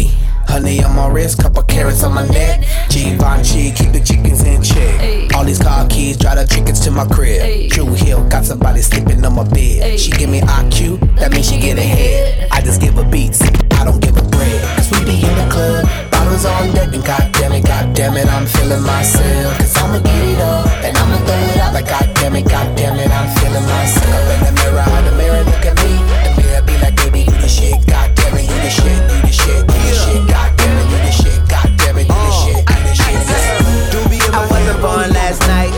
Honey 0.49 0.83
on 0.83 0.97
my 0.97 1.07
wrist, 1.09 1.43
couple 1.43 1.62
carrots 1.64 2.02
on 2.02 2.14
my 2.14 2.26
neck. 2.28 2.64
Givenchy, 2.88 3.71
keep 3.71 3.93
the 3.93 4.00
chickens 4.00 4.43
in 4.43 4.62
check. 4.62 5.35
All 5.37 5.45
these 5.45 5.59
car 5.59 5.87
keys, 5.88 6.17
drive 6.17 6.38
the 6.38 6.47
chickens 6.47 6.81
to 6.81 6.90
my 6.90 7.05
crib. 7.07 7.71
True 7.71 7.93
Hill, 7.93 8.26
got 8.28 8.47
somebody 8.47 8.81
sleeping 8.81 9.23
on 9.25 9.35
my 9.35 9.45
bed. 9.45 10.00
She 10.00 10.11
give 10.11 10.31
me 10.31 10.40
IQ, 10.40 10.99
that 11.17 11.33
means 11.33 11.50
she 11.50 11.61
get 11.61 11.76
ahead. 11.76 12.49
I 12.50 12.62
just 12.62 12.81
give 12.81 12.95
her 12.95 13.05
beats, 13.05 13.43
I 13.43 13.85
don't 13.85 14.00
give 14.00 14.17
a 14.17 14.23
bread. 14.23 14.61
Cause 14.76 14.90
we 14.90 15.05
be 15.05 15.21
in 15.21 15.37
the 15.37 15.47
club, 15.52 15.85
bottles 16.11 16.47
on 16.47 16.73
deck, 16.73 16.95
and 16.95 17.05
goddamn 17.05 17.52
it, 17.52 17.64
goddamn 17.64 18.17
it, 18.17 18.26
I'm 18.26 18.47
feeling 18.47 18.83
myself. 18.83 19.59
Cause 19.59 19.76
I'ma 19.76 20.00
get 20.00 20.25
it 20.33 20.40
up, 20.40 20.67
and 20.83 20.97
I'ma 20.97 21.17
throw 21.28 21.37
it 21.37 21.59
out 21.61 21.75
like 21.75 21.87
goddamn 21.87 22.37
it, 22.37 22.49
goddamn 22.49 22.97
it, 22.97 23.11
I'm 23.12 23.28
feeling 23.37 23.69
myself. 23.69 24.17
Up 24.17 24.33
in 24.33 24.40
the 24.49 24.52
mirror, 24.64 24.88
the 25.05 25.12
mirror 25.12 25.45
look 25.45 25.67
at 25.67 25.76
me. 25.85 25.98
The 28.69 28.75
shit, 28.75 29.01
you 29.23 29.23
the 29.23 29.33
shit, 29.33 29.67
it, 29.67 29.81
you 29.81 29.95
last 35.11 35.41
night. 35.49 35.77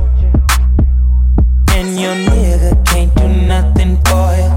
and 1.81 1.99
your 1.99 2.13
nigga 2.13 2.85
can't 2.85 3.13
do 3.15 3.27
nothing 3.27 3.97
for 4.05 4.29
you. 4.39 4.51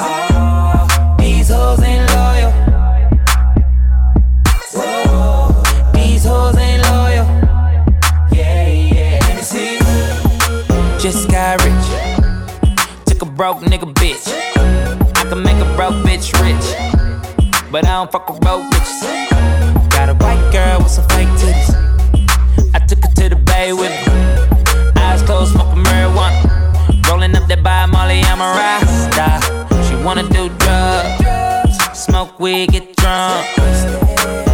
Oh, 0.00 1.16
these 1.18 1.48
hoes 1.48 1.80
ain't 1.82 2.06
loyal. 2.12 2.52
Whoa, 4.74 5.62
these 5.94 6.24
hoes 6.26 6.56
ain't 6.58 6.82
loyal. 6.82 7.26
Yeah, 8.32 8.68
yeah. 8.68 9.18
Let 9.22 9.36
me 9.36 9.42
see. 9.42 9.78
Just 10.98 11.30
got 11.30 11.64
rich. 11.64 11.86
Took 13.06 13.22
a 13.22 13.26
broke 13.26 13.60
nigga 13.60 13.90
bitch. 13.94 14.28
I 15.16 15.24
can 15.30 15.42
make 15.42 15.56
a 15.56 15.74
broke 15.74 15.98
bitch 16.04 16.28
rich. 16.44 16.66
But 17.72 17.86
I 17.86 17.92
don't 17.92 18.12
fuck 18.12 18.28
with 18.28 18.40
broke 18.40 18.64
bitches. 18.64 19.27
Smoke 32.38 32.40
weed, 32.40 32.70
get 32.70 32.96
drunk. 32.96 33.46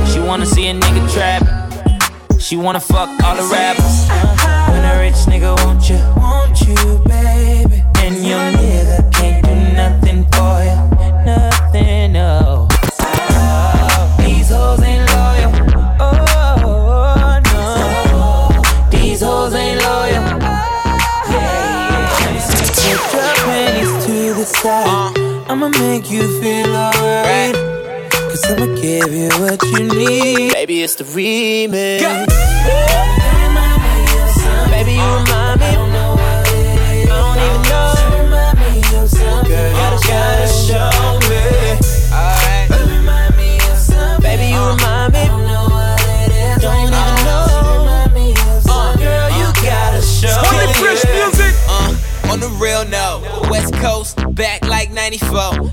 She 0.09 0.21
wanna 0.21 0.47
see 0.47 0.69
a 0.69 0.75
nigga 0.75 1.13
trap. 1.13 1.43
She 2.41 2.57
wanna 2.57 2.81
fuck 2.81 3.09
all 3.23 3.37
the 3.37 3.49
rappers. 3.53 4.09
When 4.69 4.85
a 4.85 4.99
rich 5.01 5.27
nigga 5.27 5.57
want 5.65 5.89
you, 5.89 5.97
want 6.17 6.61
you, 6.61 7.03
baby. 7.07 7.83
And 7.99 8.17
your 8.25 8.45
nigga 8.61 9.13
can't 9.13 9.45
do 9.45 9.55
nothing 9.75 10.25
for 10.33 10.63
you, 10.63 10.77
nothing, 11.25 12.13
no. 12.13 12.69
Oh, 13.01 14.17
These 14.19 14.51
hoes 14.51 14.83
ain't 14.83 15.07
loyal. 15.11 15.53
Oh, 16.01 17.41
no. 17.53 18.91
These 18.91 19.23
hoes 19.23 19.55
ain't 19.55 19.81
loyal. 19.83 20.25
Put 22.55 22.89
your 22.89 22.99
panties 23.45 24.07
to 24.07 24.35
the 24.35 24.45
side. 24.45 25.19
Uh. 25.19 25.25
I'ma 25.47 25.69
make 25.69 26.11
you 26.11 26.41
feel 26.41 26.75
alright. 26.75 27.74
Cause 28.45 28.61
I'ma 28.61 28.67
give 28.79 29.11
you 29.11 29.29
what 29.41 29.63
you 29.63 29.89
need. 29.89 30.53
Baby, 30.53 30.83
it's 30.83 30.97
the 30.97 31.05
remix. 31.05 32.01
Baby, 34.69 34.93
you 34.93 35.01
remind 35.01 35.61
me. 35.61 35.67
I 35.67 35.73
don't 35.73 35.91
know 35.91 36.13
what 36.13 36.53
it 36.53 36.77
is. 36.77 37.09
I 37.09 37.17
don't 37.25 37.41
even 37.41 37.63
know. 37.73 37.97
You 37.97 38.21
remind 38.21 38.61
me 38.61 38.85
of 39.01 39.09
something. 39.09 39.49
Girl, 39.49 39.71
you 39.71 39.77
gotta, 39.81 39.97
gotta 40.07 40.49
show 40.61 40.93
me. 41.25 41.41
Alright. 42.13 42.69
Remind 42.69 43.33
me 43.39 43.57
of 43.57 43.79
something. 43.79 44.21
Baby, 44.21 44.53
you 44.53 44.61
remind 44.61 45.15
me. 45.15 45.21
I 45.21 45.27
don't 45.27 45.49
know 45.49 45.65
what 45.73 46.05
it 46.05 46.29
is. 46.37 46.61
Don't 46.61 46.85
even 46.85 46.93
know. 47.25 47.49
You 47.49 47.81
remind 47.81 48.13
me 48.13 48.33
of 48.33 48.61
something. 48.61 49.09
Girl, 49.09 49.31
you 49.41 49.49
gotta 49.65 50.03
show 50.05 50.37
me. 50.53 51.49
Uh, 51.67 51.97
on 52.29 52.41
the 52.41 52.53
real 52.61 52.85
note, 52.85 53.49
West 53.49 53.73
Coast, 53.81 54.21
back 54.35 54.67
like 54.67 54.93
94. 54.93 55.73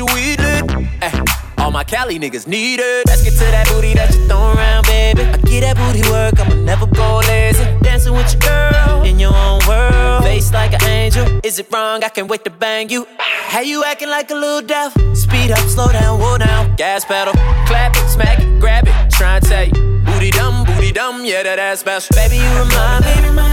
you 0.00 0.06
eat 0.16 0.40
it. 0.40 0.64
Ay, 1.02 1.12
all 1.58 1.70
my 1.70 1.84
Cali 1.84 2.18
niggas 2.18 2.46
need 2.46 2.80
it. 2.80 3.06
Let's 3.06 3.22
get 3.22 3.34
to 3.34 3.46
that 3.56 3.68
booty 3.68 3.92
that 3.94 4.08
you 4.14 4.26
throw 4.26 4.52
around, 4.54 4.86
baby. 4.86 5.22
I 5.22 5.36
get 5.50 5.60
that 5.60 5.76
booty 5.76 6.02
work, 6.08 6.40
I'ma 6.40 6.54
never 6.64 6.86
go 6.86 7.18
lazy. 7.28 7.64
Dancing 7.82 8.14
with 8.14 8.32
your 8.32 8.40
girl 8.40 9.02
in 9.02 9.18
your 9.18 9.34
own 9.34 9.60
world. 9.68 10.22
Face 10.24 10.52
like 10.52 10.72
an 10.72 10.82
angel. 10.84 11.26
Is 11.44 11.58
it 11.58 11.66
wrong? 11.70 12.02
I 12.02 12.08
can't 12.08 12.30
wait 12.30 12.44
to 12.44 12.50
bang 12.50 12.88
you. 12.88 13.06
How 13.52 13.60
you 13.60 13.84
acting 13.84 14.08
like 14.08 14.30
a 14.30 14.34
little 14.34 14.62
deaf? 14.62 14.92
Speed 15.14 15.50
up, 15.50 15.66
slow 15.68 15.92
down, 15.92 16.18
whoa 16.18 16.38
down. 16.38 16.76
Gas 16.76 17.04
pedal, 17.04 17.34
clap 17.66 17.94
it, 17.96 18.08
smack 18.08 18.38
it, 18.40 18.48
grab 18.58 18.88
it. 18.88 18.94
Try 19.10 19.36
and 19.36 19.44
take. 19.44 19.72
Booty 20.06 20.30
dumb, 20.30 20.64
booty 20.64 20.92
dumb, 20.92 21.24
yeah, 21.24 21.42
that 21.42 21.58
ass 21.58 21.80
special. 21.80 22.14
Baby, 22.16 22.36
you 22.36 22.50
remind 22.58 23.04
me. 23.04 23.49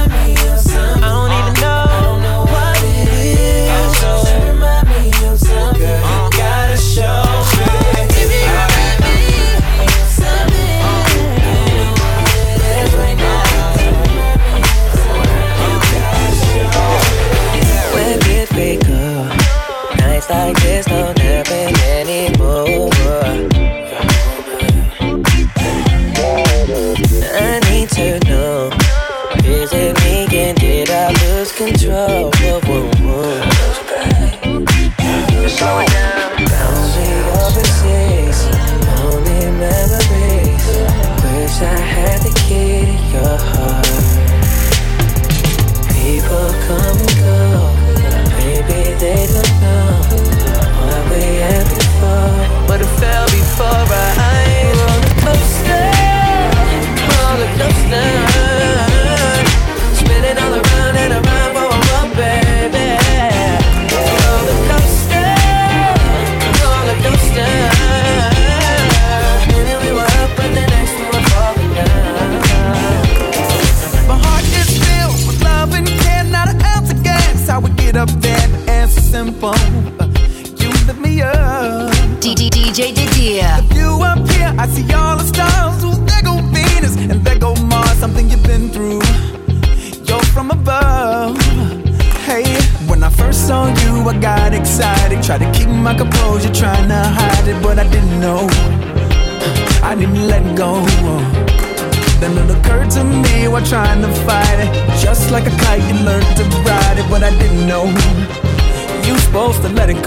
like 20.30 20.62
this, 20.62 20.86
though. 20.86 21.17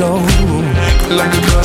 like 0.00 1.34
a 1.34 1.50
girl. 1.50 1.59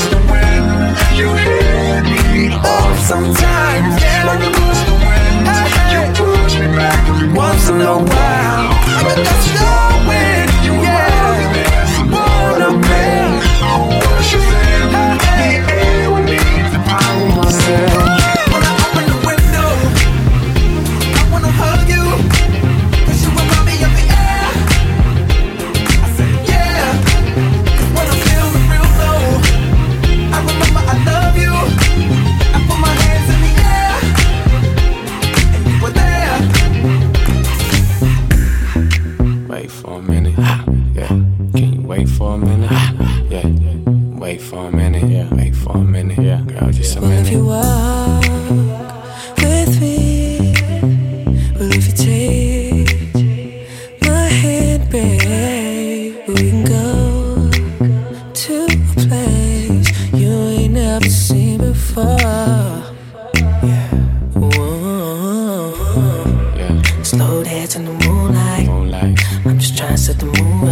moonlight. 68.67 69.19
I'm 69.45 69.59
just 69.59 69.77
trying 69.77 69.95
to 69.95 69.97
set 69.97 70.19
the 70.19 70.25
mood 70.25 70.69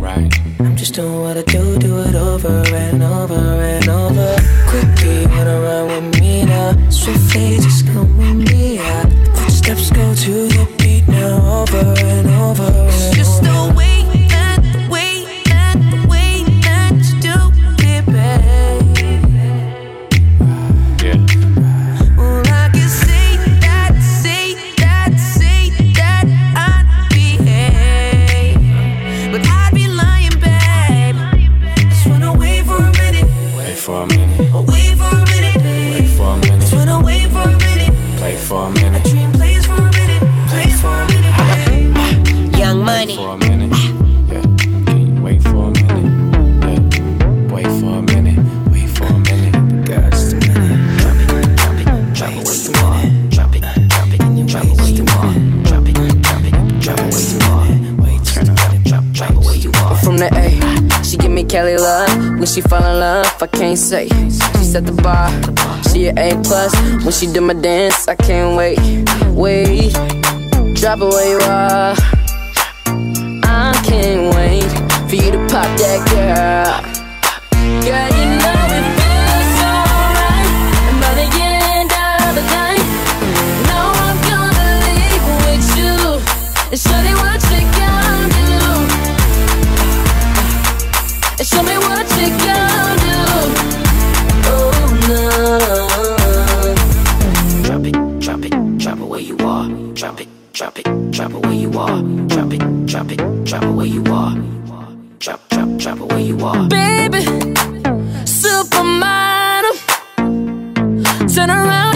right. 0.00 0.32
I'm 0.60 0.76
just 0.76 0.94
doing 0.94 1.20
what 1.20 1.36
I 1.36 1.42
do, 1.42 1.78
do 1.78 2.00
it 2.00 2.14
over 2.14 2.62
and 2.74 3.02
over 3.02 3.34
and 3.34 3.88
over. 3.88 4.36
Quickly, 4.68 5.26
wanna 5.26 5.60
run 5.60 5.86
with 5.88 6.20
me 6.20 6.44
now. 6.44 6.72
Swiftly, 6.90 7.56
just 7.56 7.86
come 7.88 8.16
with 8.18 8.50
me. 8.50 8.78
Out. 8.78 9.10
Footsteps 9.36 9.90
go 9.90 10.14
to 10.14 10.48
the 10.48 10.75
at 64.76 64.84
the 64.84 64.92
bar. 65.02 65.30
She 65.88 66.08
an 66.08 66.18
A 66.18 66.36
plus. 66.42 66.72
When 67.02 67.12
she 67.12 67.26
do 67.32 67.40
my 67.40 67.54
dance, 67.54 68.08
I 68.08 68.14
can't 68.14 68.56
wait, 68.56 68.78
wait. 69.30 69.92
Drop 70.74 71.00
it 71.00 71.08
where 71.08 71.28
you 71.32 71.40
are. 71.48 71.94
I 73.42 73.72
can't 73.84 74.34
wait 74.36 74.68
for 75.08 75.16
you 75.16 75.30
to 75.32 75.38
pop 75.48 75.68
that 75.80 76.00
girl. 76.12 76.76
Girl, 77.84 78.25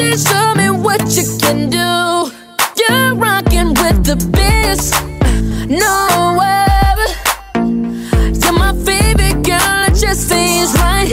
And 0.02 0.18
show 0.18 0.54
me 0.54 0.70
what 0.70 1.02
you 1.14 1.24
can 1.38 1.68
do. 1.68 2.32
You're 2.80 3.14
rocking 3.16 3.68
with 3.80 4.04
the 4.04 4.16
best. 4.32 4.94
No 5.68 6.38
other. 6.40 7.10
You're 8.40 8.52
my 8.52 8.72
favorite 8.84 9.44
girl. 9.44 9.84
It 9.88 9.94
just 9.94 10.28
seems 10.28 10.72
right. 10.74 11.12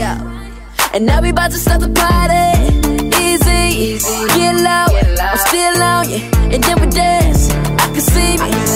And 0.93 1.06
now 1.06 1.21
we 1.21 1.30
about 1.30 1.52
to 1.52 1.58
start 1.58 1.82
the 1.82 1.89
party. 1.89 2.45
Easy, 3.21 3.62
easy. 3.91 4.28
Get 4.36 4.56
low. 4.56 4.88
I'm 5.21 5.38
still 5.38 5.84
on 5.84 6.10
you. 6.10 6.21
And 6.54 6.63
then 6.63 6.80
we 6.80 6.88
dance. 6.88 7.52
I 7.52 7.88
can 7.93 8.02
see 8.02 8.38
me 8.38 8.66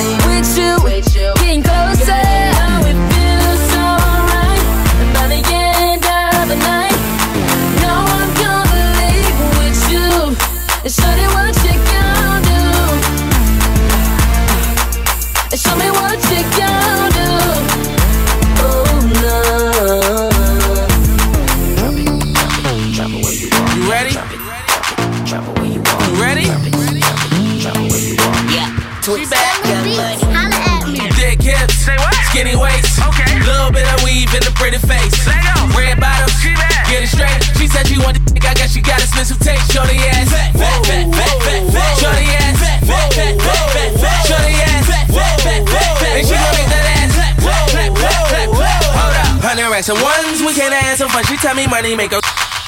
wanted 38.72 38.80
to 38.80 38.80
I 38.80 38.80
guess 38.80 38.80
she 38.80 38.82
got 38.82 39.00
expensive 39.02 39.40
taste. 39.40 39.72
Shorty 39.72 39.98
ass, 39.98 40.32
fat, 40.32 40.56
fat, 40.56 40.86
fat, 40.86 41.12
fat, 41.12 41.36
fat, 41.44 41.64
fat. 41.72 41.94
Shorty 42.00 42.28
ass, 42.32 42.56
fat, 42.60 42.80
fat, 42.88 43.10
fat, 43.12 43.36
fat, 43.42 43.72
fat, 43.74 43.92
fat. 44.00 44.22
Shorty 44.28 44.56
ass, 44.64 44.86
fat, 44.88 45.06
fat, 45.12 45.38
fat, 45.42 45.62
fat, 45.68 45.94
fat. 46.00 46.14
And 46.16 46.26
she 46.28 46.36
gon' 46.36 46.56
make 46.56 46.70
that 46.72 46.86
ass 46.96 47.12
clap, 47.12 47.36
clap, 47.38 47.68
clap, 47.68 47.92
clap, 47.92 48.28
clap, 48.32 48.50
clap. 48.56 48.84
Hold 48.96 49.16
up, 49.18 49.44
hundred 49.44 49.68
racks 49.72 49.90
and 49.90 50.00
ones. 50.00 50.40
We 50.42 50.54
can't 50.54 50.76
some 50.98 51.10
fun. 51.10 51.24
She 51.28 51.36
tell 51.38 51.56
me 51.56 51.68
money 51.68 51.96
make 51.96 52.12
her. 52.16 52.22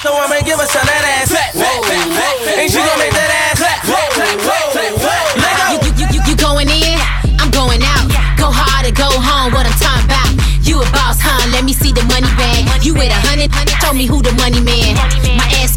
So 0.04 0.12
I'ma 0.12 0.44
give 0.44 0.60
her 0.60 0.68
some 0.68 0.84
that 0.84 1.04
ass 1.22 1.32
fat, 1.32 1.56
fat, 1.56 1.80
fat, 1.88 2.08
fat, 2.12 2.36
fat. 2.44 2.58
And 2.60 2.68
she 2.68 2.80
gon' 2.84 3.00
make 3.00 3.16
that 3.16 3.32
ass 3.48 3.60
clap, 3.60 3.80
clap, 3.88 4.12
clap, 4.12 4.36
clap, 4.44 4.92
clap, 5.00 5.24
clap. 5.39 5.72
You, 5.72 5.92
you, 5.96 6.06
you, 6.12 6.22
you 6.28 6.36
going 6.36 6.68
in, 6.68 7.00
I'm 7.39 7.52
going 7.52 7.80
out. 7.80 8.12
Go 8.36 8.52
hard 8.52 8.84
or 8.84 8.96
go 8.96 9.08
home, 9.08 9.56
what 9.56 9.63
I'm 9.63 9.78
talking 9.80 10.04
about. 10.04 10.32
You 10.63 10.80
a 10.80 10.88
boss, 10.92 11.20
huh? 11.20 11.52
Let 11.52 11.63
me 11.63 11.72
see 11.72 11.92
the 11.92 12.04
money 12.08 12.32
bag. 12.36 12.68
You 12.84 12.94
with 12.94 13.12
a 13.12 13.20
hundred, 13.28 13.52
show 13.80 13.94
me 13.94 14.06
who 14.08 14.22
the 14.22 14.32
money 14.39 14.60
man. 14.60 14.96
My 15.38 15.48
ass 15.63 15.76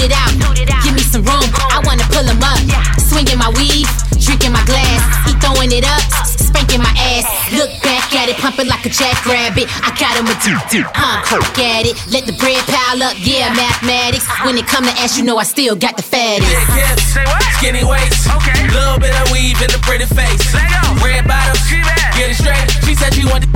toot 0.00 0.10
it 0.10 0.70
out. 0.70 0.84
Give 0.84 0.94
me 0.94 1.02
some 1.02 1.22
room, 1.22 1.44
I 1.70 1.80
wanna 1.84 2.04
pull 2.08 2.24
him 2.24 2.40
up. 2.40 2.60
Swinging 3.00 3.38
my 3.38 3.50
weave, 3.56 3.88
drinking 4.16 4.52
my 4.52 4.64
glass. 4.64 5.00
He 5.26 5.32
throwing 5.40 5.72
it 5.72 5.84
up, 5.84 6.00
spanking 6.24 6.80
my 6.80 6.92
ass. 6.96 7.26
Look 7.52 7.70
back 7.82 8.12
at 8.14 8.28
it, 8.28 8.36
pumping 8.36 8.68
like 8.68 8.84
a 8.86 8.88
jackrabbit. 8.88 9.68
I 9.84 9.90
got 9.98 10.16
him 10.16 10.26
a 10.26 10.36
two, 10.40 10.84
huh? 10.94 11.20
Look 11.36 11.58
at 11.58 11.86
it, 11.86 11.96
let 12.08 12.24
the 12.26 12.32
bread 12.32 12.62
pile 12.66 13.02
up. 13.02 13.16
Yeah, 13.18 13.52
mathematics. 13.52 14.26
When 14.44 14.56
it 14.56 14.66
come 14.66 14.84
to 14.84 14.94
ass, 15.00 15.18
you 15.18 15.24
know 15.24 15.36
I 15.36 15.44
still 15.44 15.76
got 15.76 15.96
the 15.96 16.02
fattest. 16.02 16.48
Thick 16.48 16.68
hips, 16.80 17.16
skinny 17.58 17.84
waist. 17.84 18.28
Okay. 18.30 18.68
Little 18.72 18.98
bit 18.98 19.14
of 19.20 19.30
weave 19.30 19.60
in 19.60 19.68
the 19.68 19.80
pretty 19.82 20.06
face. 20.06 20.40
Red 21.04 21.26
bottoms, 21.26 21.60
get 22.16 22.30
it 22.30 22.36
straight. 22.36 22.70
She 22.86 22.94
said 22.94 23.12
she 23.14 23.24
wanted 23.26 23.49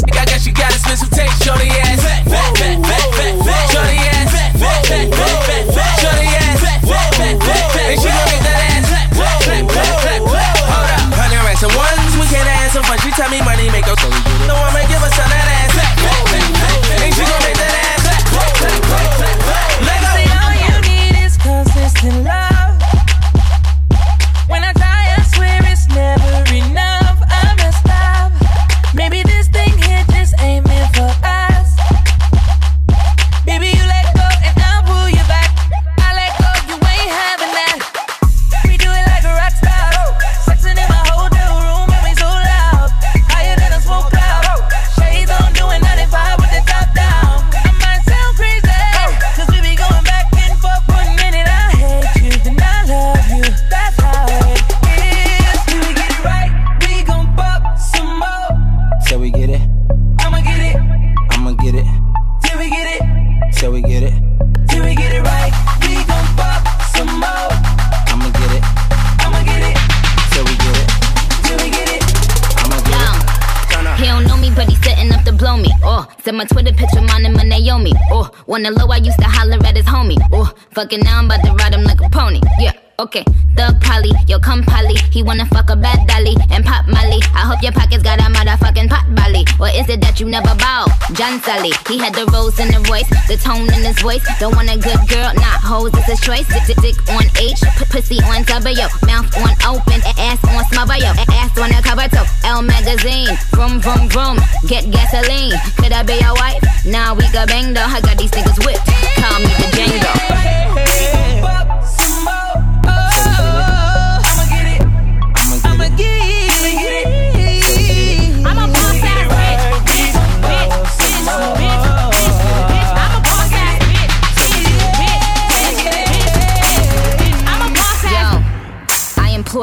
Okay, 83.04 83.20
Thug 83.54 83.76
Polly, 83.84 84.08
yo 84.26 84.38
come 84.40 84.62
Polly. 84.64 84.96
He 85.12 85.22
wanna 85.22 85.44
fuck 85.52 85.68
a 85.68 85.76
bad 85.76 86.08
dolly 86.08 86.32
and 86.50 86.64
pop 86.64 86.88
Molly. 86.88 87.20
I 87.36 87.44
hope 87.44 87.60
your 87.60 87.72
pockets 87.76 88.02
got 88.02 88.16
a 88.18 88.32
motherfucking 88.32 88.88
pot 88.88 89.04
belly. 89.14 89.44
Or 89.60 89.68
is 89.68 89.84
it 89.92 90.00
that 90.00 90.20
you 90.20 90.26
never 90.26 90.56
bow? 90.56 90.88
John 91.12 91.36
Sully, 91.44 91.68
he 91.84 91.98
had 92.00 92.14
the 92.16 92.24
rose 92.32 92.56
in 92.58 92.72
the 92.72 92.80
voice, 92.88 93.04
the 93.28 93.36
tone 93.36 93.68
in 93.76 93.84
his 93.84 94.00
voice. 94.00 94.24
Don't 94.40 94.56
want 94.56 94.72
a 94.72 94.78
good 94.80 94.96
girl, 95.12 95.28
not 95.36 95.60
hoes, 95.60 95.92
it's 95.92 96.16
his 96.16 96.20
choice. 96.24 96.48
Dick, 96.48 96.64
dick, 96.64 96.80
dick 96.80 96.96
on 97.12 97.28
H, 97.36 97.60
p- 97.60 97.84
pussy 97.92 98.16
on 98.24 98.40
W, 98.48 98.88
mouth 99.04 99.28
on 99.36 99.52
open, 99.68 100.00
a- 100.00 100.16
ass 100.24 100.40
on 100.48 100.64
smother, 100.72 100.96
yo, 100.96 101.12
a- 101.12 101.28
ass 101.44 101.52
on 101.60 101.68
the 101.76 101.84
cover 101.84 102.08
toe. 102.08 102.24
Elle 102.48 102.64
magazine, 102.64 103.36
vroom 103.52 103.84
vroom 103.84 104.08
vroom, 104.08 104.40
get 104.64 104.88
gasoline. 104.88 105.52
Could 105.76 105.92
I 105.92 106.00
be 106.08 106.16
your 106.24 106.32
wife? 106.40 106.56
Nah, 106.88 107.12
we 107.12 107.28
got 107.36 107.52
bang 107.52 107.76
though. 107.76 107.84
I 107.84 108.00
got 108.00 108.16
these 108.16 108.32
niggas 108.32 108.64
whipped. 108.64 108.80
Call 109.20 109.36
me 109.44 109.52
the 109.60 109.68
Django. 109.76 110.73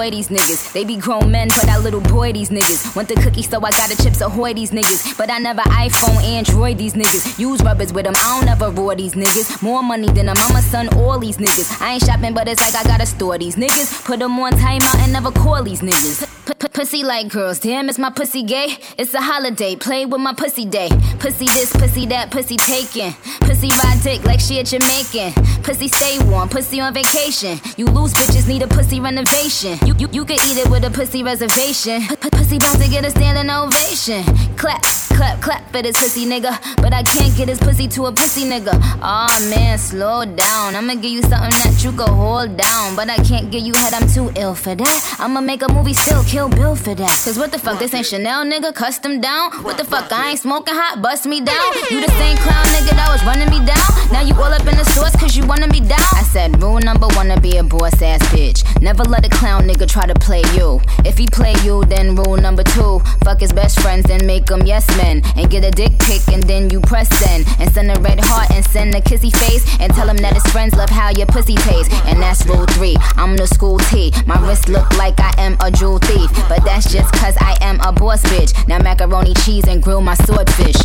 Employ 0.02 0.16
these 0.16 0.30
niggas. 0.30 0.74
They 0.74 0.84
be 0.84 0.98
grown 0.98 1.32
men, 1.32 1.48
but 1.50 1.70
I 1.70 1.78
little 1.78 2.02
boy 2.02 2.34
these 2.34 2.50
niggas. 2.50 2.96
Want 2.96 3.08
the 3.08 3.16
cookie, 3.16 3.44
so 3.44 3.58
I 3.58 3.70
got 3.72 3.92
a 3.92 4.04
chips 4.04 4.22
ahoy 4.22 4.54
these 4.54 4.72
niggas. 4.72 5.18
But 5.18 5.30
I 5.30 5.38
never 5.38 5.62
iPhone, 5.62 6.24
Android 6.24 6.78
these 6.78 6.94
niggas. 6.94 7.38
Use 7.38 7.62
rubbers 7.62 7.94
with 7.94 8.06
them, 8.06 8.14
I 8.18 8.40
don't 8.40 8.50
ever 8.50 8.70
roar 8.72 8.96
these 8.96 9.14
niggas. 9.14 9.62
More 9.62 9.84
money 9.84 10.08
than 10.08 10.30
a 10.30 10.36
mama, 10.36 10.62
son, 10.62 10.90
all 10.96 11.20
these 11.20 11.38
niggas. 11.38 11.82
I 11.82 11.94
ain't 11.94 12.04
shopping, 12.04 12.34
but 12.34 12.48
it's 12.48 12.62
like 12.62 12.76
I 12.76 12.84
gotta 12.88 13.06
store 13.06 13.38
these 13.38 13.56
niggas. 13.56 14.04
Put 14.06 14.20
them 14.20 14.40
on 14.40 14.54
timeout 14.54 14.98
and 15.04 15.14
never 15.14 15.32
call 15.32 15.64
these 15.64 15.82
niggas. 15.82 16.28
P- 16.48 16.54
p- 16.56 16.68
pussy 16.70 17.04
like 17.04 17.30
girls, 17.30 17.60
damn, 17.60 17.88
is 17.88 18.00
my 18.00 18.10
pussy 18.10 18.42
gay? 18.42 18.78
It's 18.98 19.14
a 19.14 19.22
holiday, 19.22 19.76
play 19.76 20.06
with 20.06 20.20
my 20.20 20.34
pussy 20.34 20.66
day. 20.66 20.90
Pussy 21.20 21.46
this, 21.46 21.72
pussy 21.72 22.08
that, 22.08 22.32
pussy 22.32 22.58
taken. 22.58 23.14
Pussy 23.42 23.70
ride 23.70 24.00
dick 24.02 24.24
like 24.26 24.40
she 24.40 24.60
a 24.60 24.64
Jamaican. 24.64 25.34
Pussy 25.62 25.88
stay 25.88 26.18
warm, 26.26 26.50
pussy 26.50 26.80
on 26.80 26.94
vacation. 26.94 27.60
You 27.78 27.86
lose 27.86 28.14
bitches 28.16 28.48
need 28.48 28.64
a 28.64 28.68
pussy 28.68 29.00
renovation. 29.00 29.78
You 29.86 29.91
you, 29.98 30.08
you 30.12 30.26
can 30.26 30.38
eat 30.50 30.58
it 30.58 30.70
with 30.70 30.84
a 30.84 30.92
pussy 30.92 31.24
reservation. 31.24 32.02
P- 32.02 32.30
pussy 32.30 32.58
about 32.58 32.80
to 32.82 32.90
get 32.90 33.06
a 33.06 33.12
standing 33.12 33.50
ovation. 33.50 34.24
Clap. 34.58 35.11
Clap, 35.16 35.42
clap 35.42 35.72
for 35.72 35.82
this 35.82 35.96
pussy 35.98 36.26
nigga. 36.26 36.52
But 36.78 36.94
I 36.94 37.04
can't 37.04 37.36
get 37.36 37.48
his 37.50 37.60
pussy 37.60 37.88
to 37.90 38.06
a 38.06 38.12
pussy 38.12 38.44
nigga. 38.50 38.74
Aw 39.02 39.50
man, 39.50 39.78
slow 39.78 40.26
down. 40.26 40.76
I'ma 40.76 40.96
give 40.96 41.12
you 41.12 41.22
something 41.22 41.52
that 41.62 41.82
you 41.84 41.92
can 41.92 42.14
hold 42.14 42.58
down. 42.58 42.96
But 42.96 43.10
I 43.10 43.18
can't 43.18 43.52
give 43.52 43.64
you 43.64 43.74
head, 43.74 43.94
I'm 43.94 44.08
too 44.08 44.32
ill 44.36 44.56
for 44.56 44.76
that. 44.76 45.16
I'ma 45.20 45.42
make 45.42 45.62
a 45.62 45.72
movie 45.72 45.94
still, 45.94 46.24
kill 46.24 46.50
Bill 46.50 46.76
for 46.76 46.96
that. 46.96 47.22
Cause 47.24 47.38
what 47.38 47.52
the 47.52 47.60
fuck, 47.60 47.80
this 47.80 47.94
ain't 47.94 48.06
Chanel 48.06 48.46
nigga, 48.46 48.74
custom 48.74 49.22
down. 49.22 49.52
What 49.64 49.78
the 49.78 49.84
fuck, 49.84 50.12
I 50.12 50.32
ain't 50.32 50.40
smoking 50.40 50.76
hot, 50.76 51.02
bust 51.02 51.26
me 51.26 51.42
down. 51.42 51.74
You 51.90 52.02
the 52.02 52.12
same 52.18 52.38
clown 52.38 52.66
nigga 52.76 52.96
that 52.96 53.10
was 53.12 53.24
running 53.26 53.50
me 53.50 53.66
down. 53.66 53.86
Now 54.12 54.22
you 54.22 54.34
all 54.36 54.54
up 54.54 54.66
in 54.68 54.78
the 54.78 54.86
stores 54.86 55.16
cause 55.16 55.36
you 55.36 55.46
wanna 55.46 55.68
be 55.68 55.80
down. 55.80 56.12
I 56.14 56.24
said, 56.24 56.62
rule 56.62 56.80
number 56.80 57.08
one 57.16 57.28
to 57.28 57.40
be 57.40 57.58
a 57.58 57.64
boss 57.64 58.02
ass 58.02 58.22
bitch. 58.34 58.64
Never 58.82 59.04
let 59.04 59.26
a 59.26 59.30
clown 59.30 59.68
nigga 59.68 59.88
try 59.88 60.06
to 60.06 60.16
play 60.16 60.44
you. 60.56 60.82
If 61.06 61.18
he 61.18 61.28
play 61.28 61.54
you, 61.64 61.84
then 61.86 62.16
rule 62.16 62.38
number 62.38 62.64
two. 62.64 63.00
Fuck 63.24 63.40
his 63.42 63.54
best 63.54 63.80
friends 63.82 64.10
and 64.10 64.26
make 64.26 64.46
them 64.46 64.66
yes 64.66 64.88
men. 64.98 65.11
And 65.20 65.50
get 65.50 65.66
a 65.66 65.72
dick 65.72 66.00
pic 66.00 66.22
and 66.30 66.44
then 66.44 66.70
you 66.70 66.80
press 66.80 67.10
send. 67.20 67.46
And 67.60 67.72
send 67.74 67.92
a 67.92 68.00
red 68.02 68.20
heart 68.24 68.52
and 68.52 68.64
send 68.66 68.96
a 68.96 69.02
kissy 69.02 69.36
face. 69.36 69.64
And 69.80 69.94
tell 69.94 70.08
him 70.08 70.18
that 70.18 70.34
his 70.34 70.46
friends 70.54 70.76
love 70.76 70.90
how 70.90 71.10
your 71.10 71.28
pussy 71.28 71.56
tastes. 71.56 71.94
And 72.06 72.22
that's 72.22 72.46
rule 72.46 72.66
three. 72.78 72.96
I'm 73.18 73.36
the 73.36 73.48
school 73.48 73.80
T. 73.92 74.14
My 74.26 74.40
wrist 74.48 74.70
look 74.70 74.90
like 74.98 75.20
I 75.20 75.34
am 75.38 75.58
a 75.62 75.70
jewel 75.72 76.00
thief. 76.00 76.30
But 76.48 76.64
that's 76.64 76.92
just 76.92 77.12
cause 77.14 77.36
I 77.40 77.58
am 77.62 77.80
a 77.82 77.92
boss 77.92 78.24
bitch. 78.24 78.52
Now 78.68 78.80
macaroni 78.80 79.34
cheese 79.44 79.68
and 79.68 79.82
grill 79.84 80.02
my 80.02 80.16
swordfish. 80.16 80.78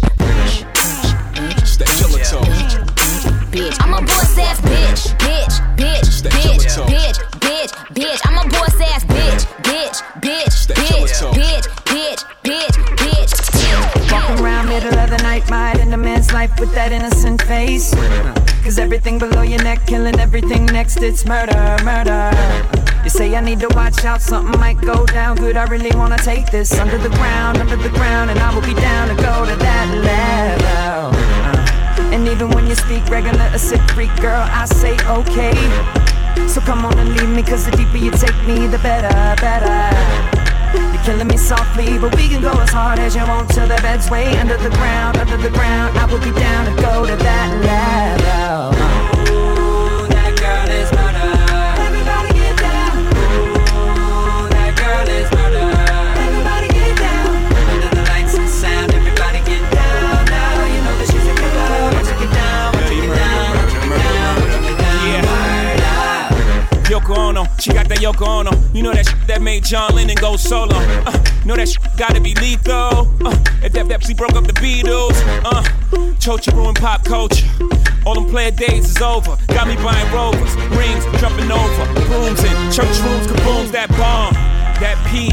Stay 1.64 1.84
killer 1.84 2.24
tone. 2.24 2.44
bitch. 3.52 3.76
I'm 3.80 3.94
a 3.94 4.00
boss 4.00 4.38
ass 4.38 4.60
bitch, 4.60 5.16
bitch, 5.18 5.76
bitch, 5.76 6.22
bitch, 6.22 6.74
tone. 6.74 6.88
bitch, 6.88 7.18
bitch, 7.40 7.72
bitch. 7.94 8.20
I'm 8.24 8.38
a 8.46 8.48
boss 8.50 8.80
ass 8.80 9.04
bitch, 9.04 9.44
bitch, 9.62 10.02
bitch, 10.20 10.50
Stay 10.50 10.74
killer 10.74 11.06
bitch, 11.06 11.20
tone. 11.20 11.34
bitch, 11.34 11.62
bitch, 11.62 11.62
bitch, 11.62 11.75
of 15.36 15.50
might 15.50 15.78
in 15.80 15.92
a 15.92 15.96
man's 15.96 16.32
life 16.32 16.58
with 16.58 16.72
that 16.74 16.92
innocent 16.92 17.42
face. 17.42 17.94
Cause 18.64 18.78
everything 18.78 19.18
below 19.18 19.42
your 19.42 19.62
neck, 19.62 19.86
killing 19.86 20.18
everything 20.18 20.66
next, 20.66 21.02
it's 21.02 21.24
murder, 21.24 21.76
murder. 21.84 22.30
You 23.04 23.10
say 23.10 23.34
I 23.36 23.40
need 23.40 23.60
to 23.60 23.68
watch 23.74 24.04
out, 24.04 24.22
something 24.22 24.58
might 24.58 24.80
go 24.80 25.04
down. 25.06 25.36
Good, 25.36 25.56
I 25.56 25.64
really 25.64 25.94
wanna 25.96 26.18
take 26.18 26.50
this 26.50 26.78
under 26.78 26.98
the 26.98 27.10
ground, 27.10 27.58
under 27.58 27.76
the 27.76 27.90
ground, 27.90 28.30
and 28.30 28.38
I 28.38 28.54
will 28.54 28.62
be 28.62 28.74
down 28.74 29.08
to 29.08 29.14
go 29.14 29.44
to 29.46 29.56
that 29.56 29.88
level. 30.10 31.18
Uh, 31.48 32.14
And 32.14 32.26
even 32.28 32.50
when 32.50 32.66
you 32.66 32.74
speak 32.74 33.04
regular, 33.08 33.48
a 33.52 33.58
sick 33.58 33.82
freak 33.92 34.14
girl, 34.20 34.42
I 34.50 34.64
say 34.64 34.96
okay. 35.06 35.56
So 36.48 36.60
come 36.60 36.84
on 36.84 36.98
and 36.98 37.10
leave 37.16 37.28
me, 37.28 37.42
cause 37.42 37.64
the 37.66 37.72
deeper 37.76 37.98
you 37.98 38.10
take 38.10 38.40
me, 38.46 38.66
the 38.66 38.78
better, 38.78 39.12
better. 39.40 40.35
You're 40.76 41.02
killing 41.04 41.28
me 41.28 41.36
softly, 41.36 41.98
but 41.98 42.14
we 42.16 42.28
can 42.28 42.42
go 42.42 42.52
as 42.52 42.70
hard 42.70 42.98
as 42.98 43.14
you 43.14 43.22
want 43.22 43.50
till 43.50 43.66
the 43.66 43.76
bed's 43.76 44.10
way 44.10 44.36
under 44.38 44.56
the 44.56 44.70
ground, 44.70 45.16
under 45.16 45.36
the 45.36 45.50
ground. 45.50 45.96
I 45.98 46.04
will 46.06 46.20
be 46.20 46.32
down 46.38 46.66
to 46.66 46.82
go 46.82 47.06
to 47.06 47.16
that 47.16 47.48
level. 47.64 48.85
She 67.58 67.72
got 67.72 67.88
that 67.88 67.98
Yoko 67.98 68.26
Ono. 68.26 68.50
You 68.72 68.82
know 68.82 68.92
that 68.92 69.12
that 69.26 69.42
made 69.42 69.64
John 69.64 69.94
Lennon 69.94 70.16
go 70.16 70.36
solo. 70.36 70.76
Uh, 70.76 71.12
know 71.44 71.56
that 71.56 71.68
gotta 71.96 72.20
be 72.20 72.34
lethal. 72.36 73.08
Uh, 73.24 73.36
if 73.62 73.72
that 73.72 73.86
Pepsi 73.86 74.16
broke 74.16 74.34
up 74.34 74.46
the 74.46 74.54
Beatles. 74.54 75.16
Uh, 75.44 75.62
Chocha 76.16 76.52
ruined 76.54 76.78
pop 76.78 77.04
culture. 77.04 77.46
All 78.06 78.14
them 78.14 78.26
player 78.26 78.50
days 78.50 78.88
is 78.88 79.02
over. 79.02 79.36
Got 79.48 79.68
me 79.68 79.76
buying 79.76 80.10
rovers, 80.14 80.54
rings, 80.78 81.04
jumping 81.20 81.50
over, 81.50 81.84
rooms 82.08 82.42
in 82.44 82.54
church 82.72 82.96
rooms, 83.02 83.26
kabooms, 83.26 83.70
that 83.72 83.90
bomb, 83.98 84.32
that 84.80 84.96
P. 85.10 85.30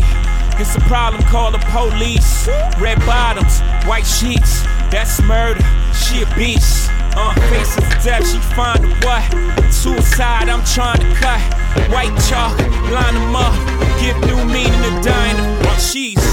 It's 0.59 0.75
a 0.75 0.81
problem, 0.81 1.21
call 1.23 1.51
the 1.51 1.61
police. 1.71 2.47
Red 2.81 2.99
bottoms, 3.05 3.61
white 3.87 4.05
sheets, 4.05 4.63
that's 4.91 5.21
murder. 5.21 5.61
She 5.93 6.23
a 6.23 6.35
beast. 6.35 6.89
Uh, 7.15 7.33
faces 7.49 8.03
death, 8.03 8.27
she 8.27 8.39
find 8.55 8.83
a 8.83 8.89
what? 9.05 9.71
Suicide, 9.71 10.49
I'm 10.49 10.65
trying 10.65 10.99
to 10.99 11.13
cut. 11.15 11.62
White 11.91 12.15
chalk, 12.27 12.57
line 12.91 13.13
them 13.13 13.36
up. 13.36 13.53
Give 13.99 14.19
new 14.27 14.43
meaning 14.45 15.01
to. 15.03 15.36
Well, 15.63 15.77
she's. 15.77 16.33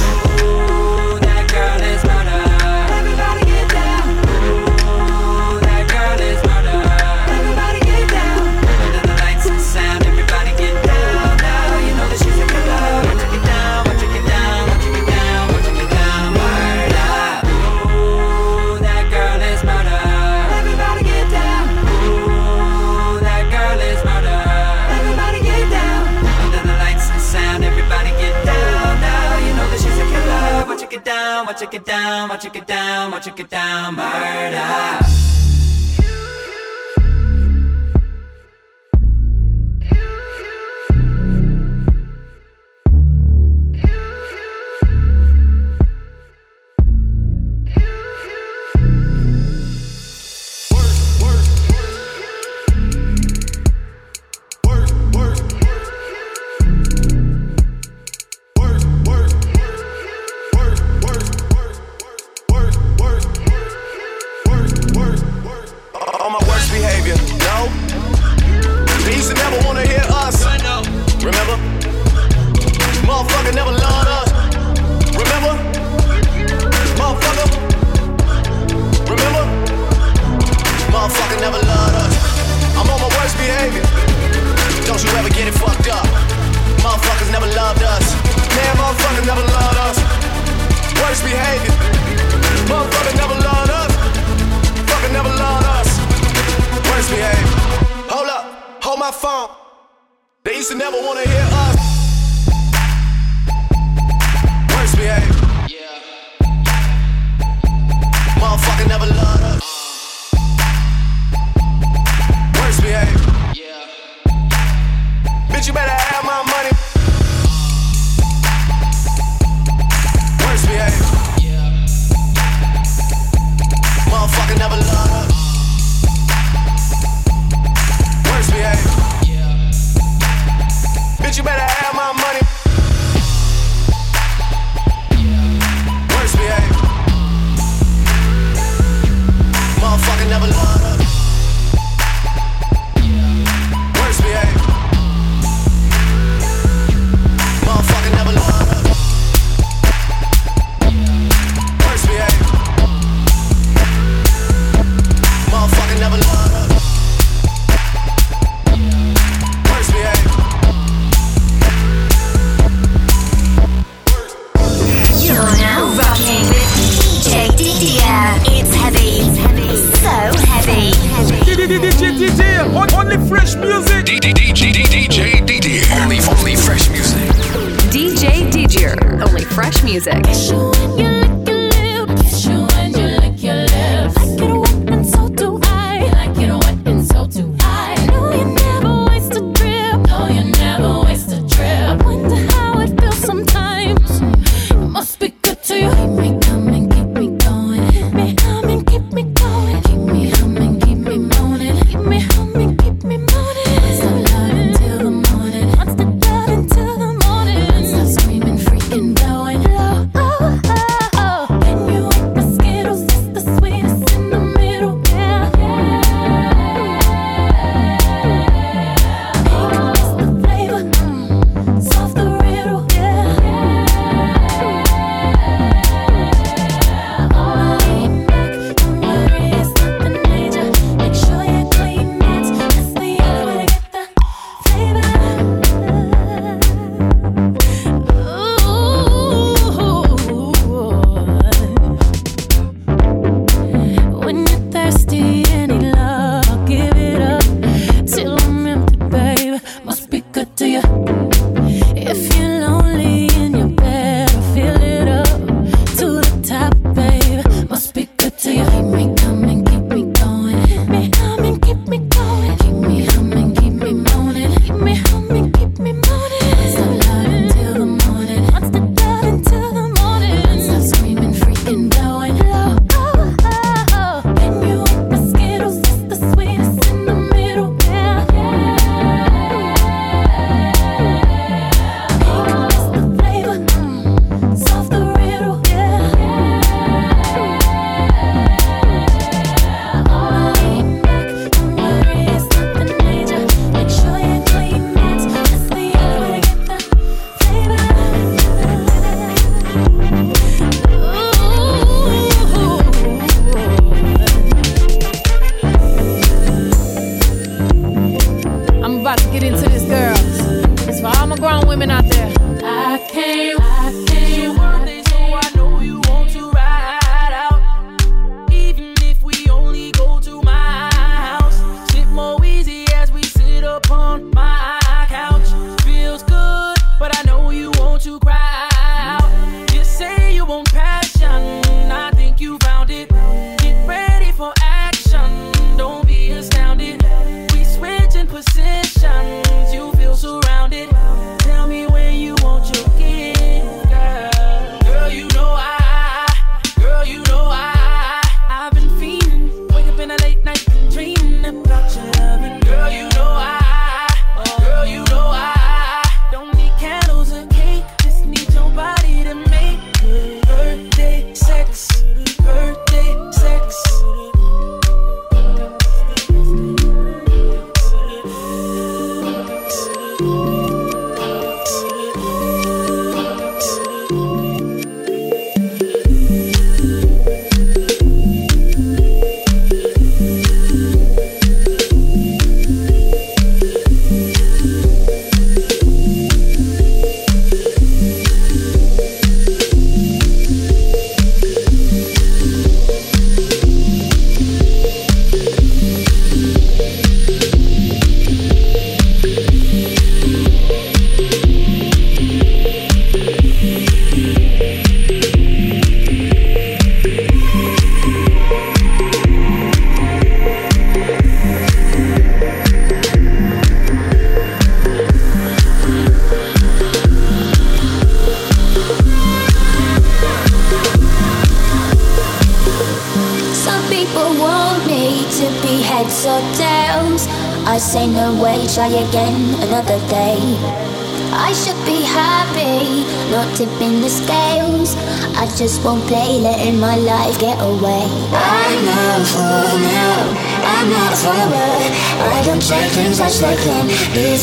Watch 31.50 31.62
it 31.62 31.70
get 31.72 31.84
down, 31.84 32.28
watch 32.28 32.44
it 32.44 32.52
get 32.52 32.64
down, 32.64 33.10
watch 33.10 33.26
it 33.26 33.34
get 33.34 33.50
down, 33.50 33.96
murder. 33.96 35.49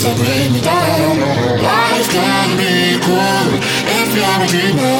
to 0.08 0.14
bring 0.24 0.53
me. 0.53 0.62
Life 0.64 2.08
can 2.16 2.47
be 2.55 2.95
cruel 3.03 3.47
if 3.99 4.10
you're 4.16 4.39
a 4.39 4.47
dreamer. 4.47 4.99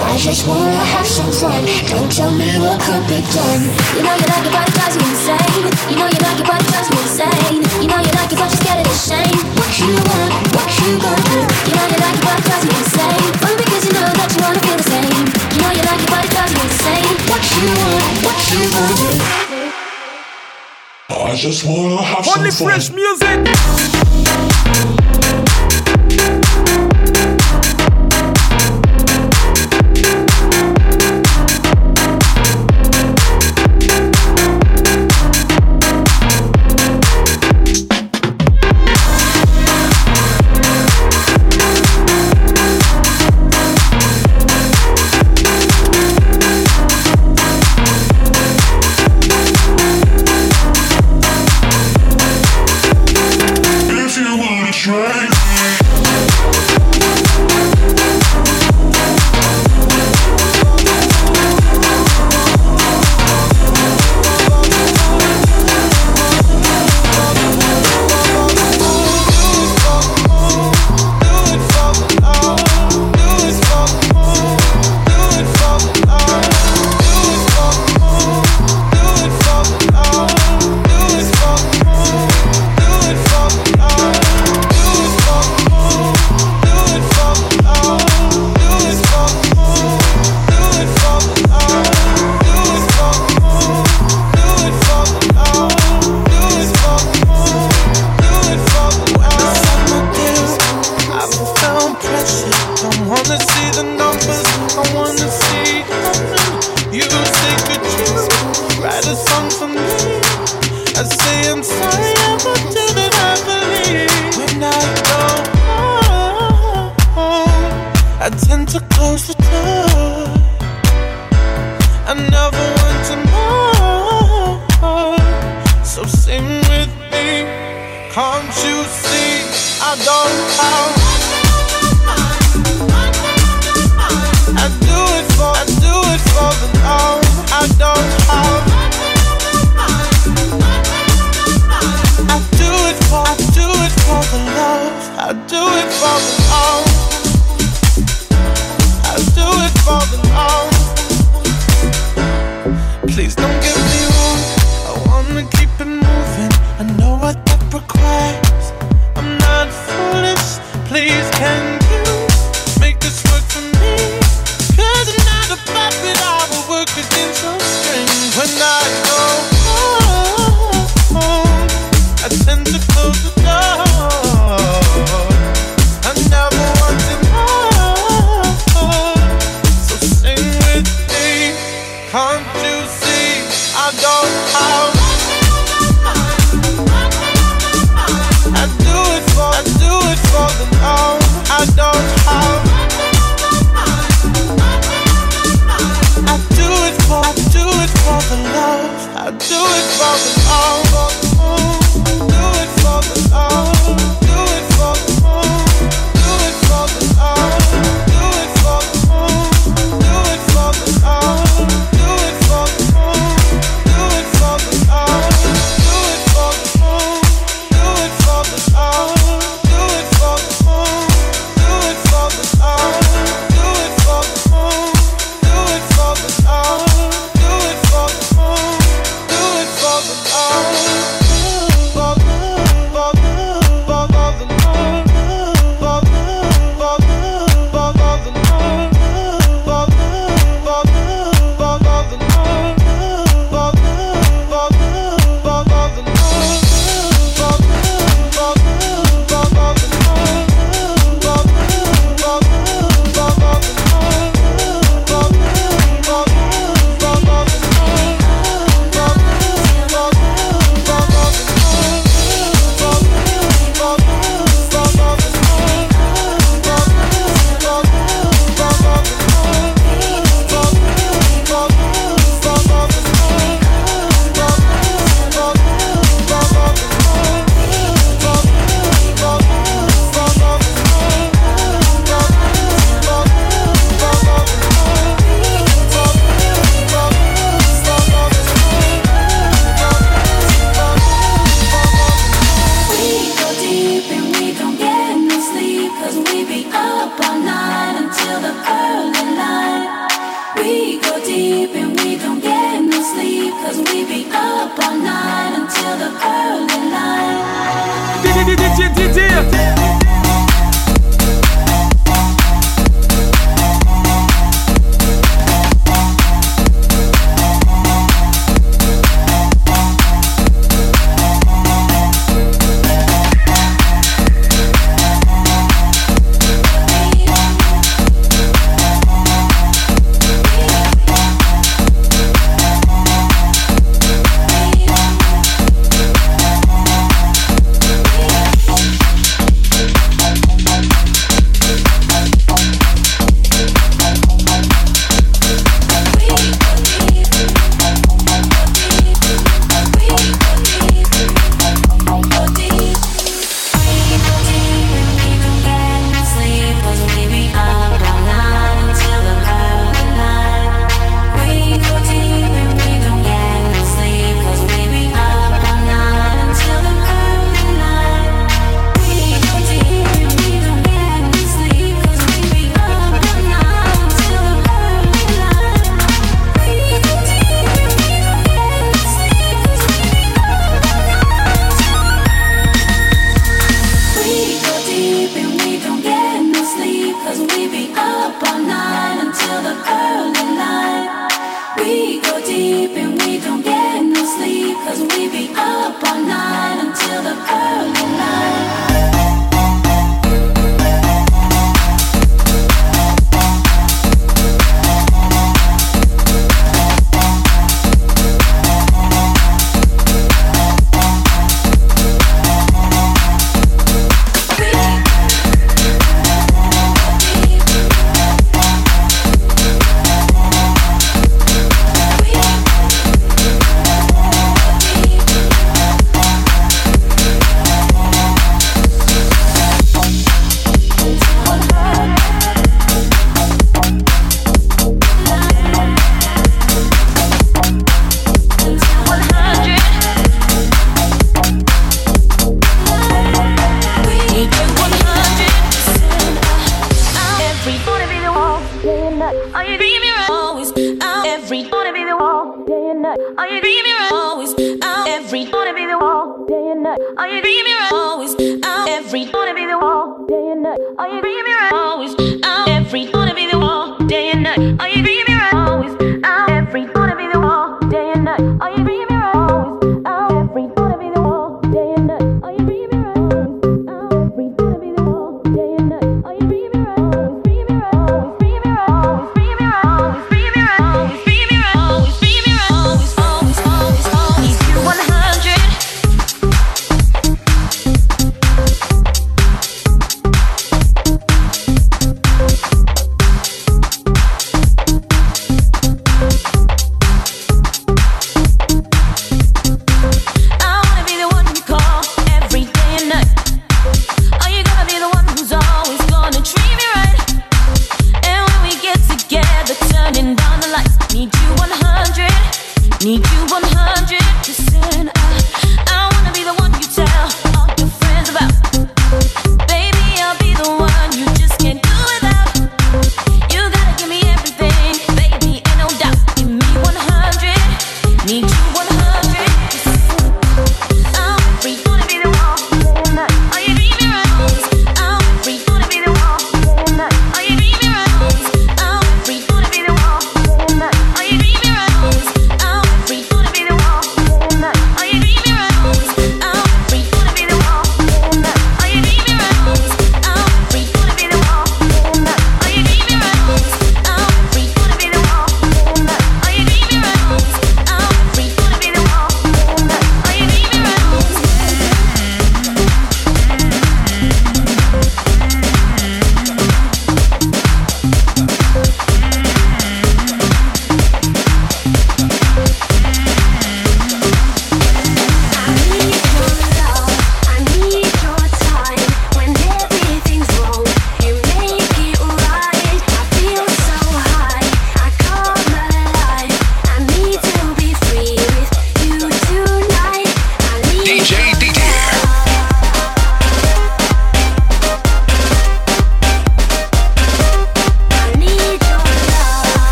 I 0.00 0.16
just 0.16 0.46
wanna 0.48 0.80
have 0.96 1.06
some 1.06 1.32
fun. 1.32 1.64
Don't 1.92 2.10
tell 2.10 2.30
me 2.32 2.48
what 2.58 2.80
could 2.80 3.04
be 3.08 3.20
done. 3.36 3.62
You 3.96 4.02
know 4.06 4.16
you 4.16 4.26
like 4.32 4.46
it, 4.48 4.52
but 4.56 4.64
it 4.68 4.74
drives 4.76 4.96
me 4.96 5.04
insane. 5.12 5.64
You 5.90 5.96
know 6.00 6.08
you 6.08 6.20
like 6.24 6.40
it, 6.40 6.46
but 6.48 6.60
it 6.62 6.68
drives 6.72 6.88
me 6.92 6.98
insane. 7.04 7.60
You 7.82 7.88
know 7.92 8.00
you 8.00 8.12
like 8.16 8.32
it, 8.32 8.38
but 8.40 8.48
you're 8.48 8.62
scared 8.64 8.80
of 8.80 8.86
the 8.88 8.96
shame. 8.96 9.36
What 9.60 9.72
you 9.76 9.92
want, 10.08 10.32
what 10.56 10.68
you 10.80 10.90
gonna 11.04 11.28
do? 11.28 11.40
You 11.68 11.74
know 11.76 11.86
you 11.92 11.98
like 12.00 12.16
it, 12.16 12.24
but 12.24 12.36
it 12.40 12.44
drives 12.48 12.64
me 12.64 12.74
insane. 12.80 13.24
Only 13.44 13.56
because 13.60 13.82
you 13.84 13.92
know 13.92 14.08
that 14.08 14.28
you 14.32 14.40
wanna 14.40 14.60
feel 14.64 14.78
the 14.80 14.86
same. 14.88 15.20
You 15.52 15.60
know 15.60 15.72
you 15.76 15.84
like 15.84 16.00
it, 16.00 16.10
but 16.12 16.22
it 16.24 16.30
drives 16.32 16.52
me 16.56 16.62
insane. 16.64 17.12
What 17.28 17.42
you 17.52 17.66
want, 17.76 18.12
what 18.24 18.38
you 18.48 18.60
gonna 18.72 18.96
do? 19.04 19.10
I 21.08 21.34
just 21.36 21.64
wanna 21.68 22.00
have 22.02 22.24
Only 22.36 22.50
some 22.50 22.66
fun. 22.66 22.80
fresh 22.80 22.88
music. 22.90 23.55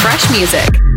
Fresh 0.00 0.30
music. 0.30 0.89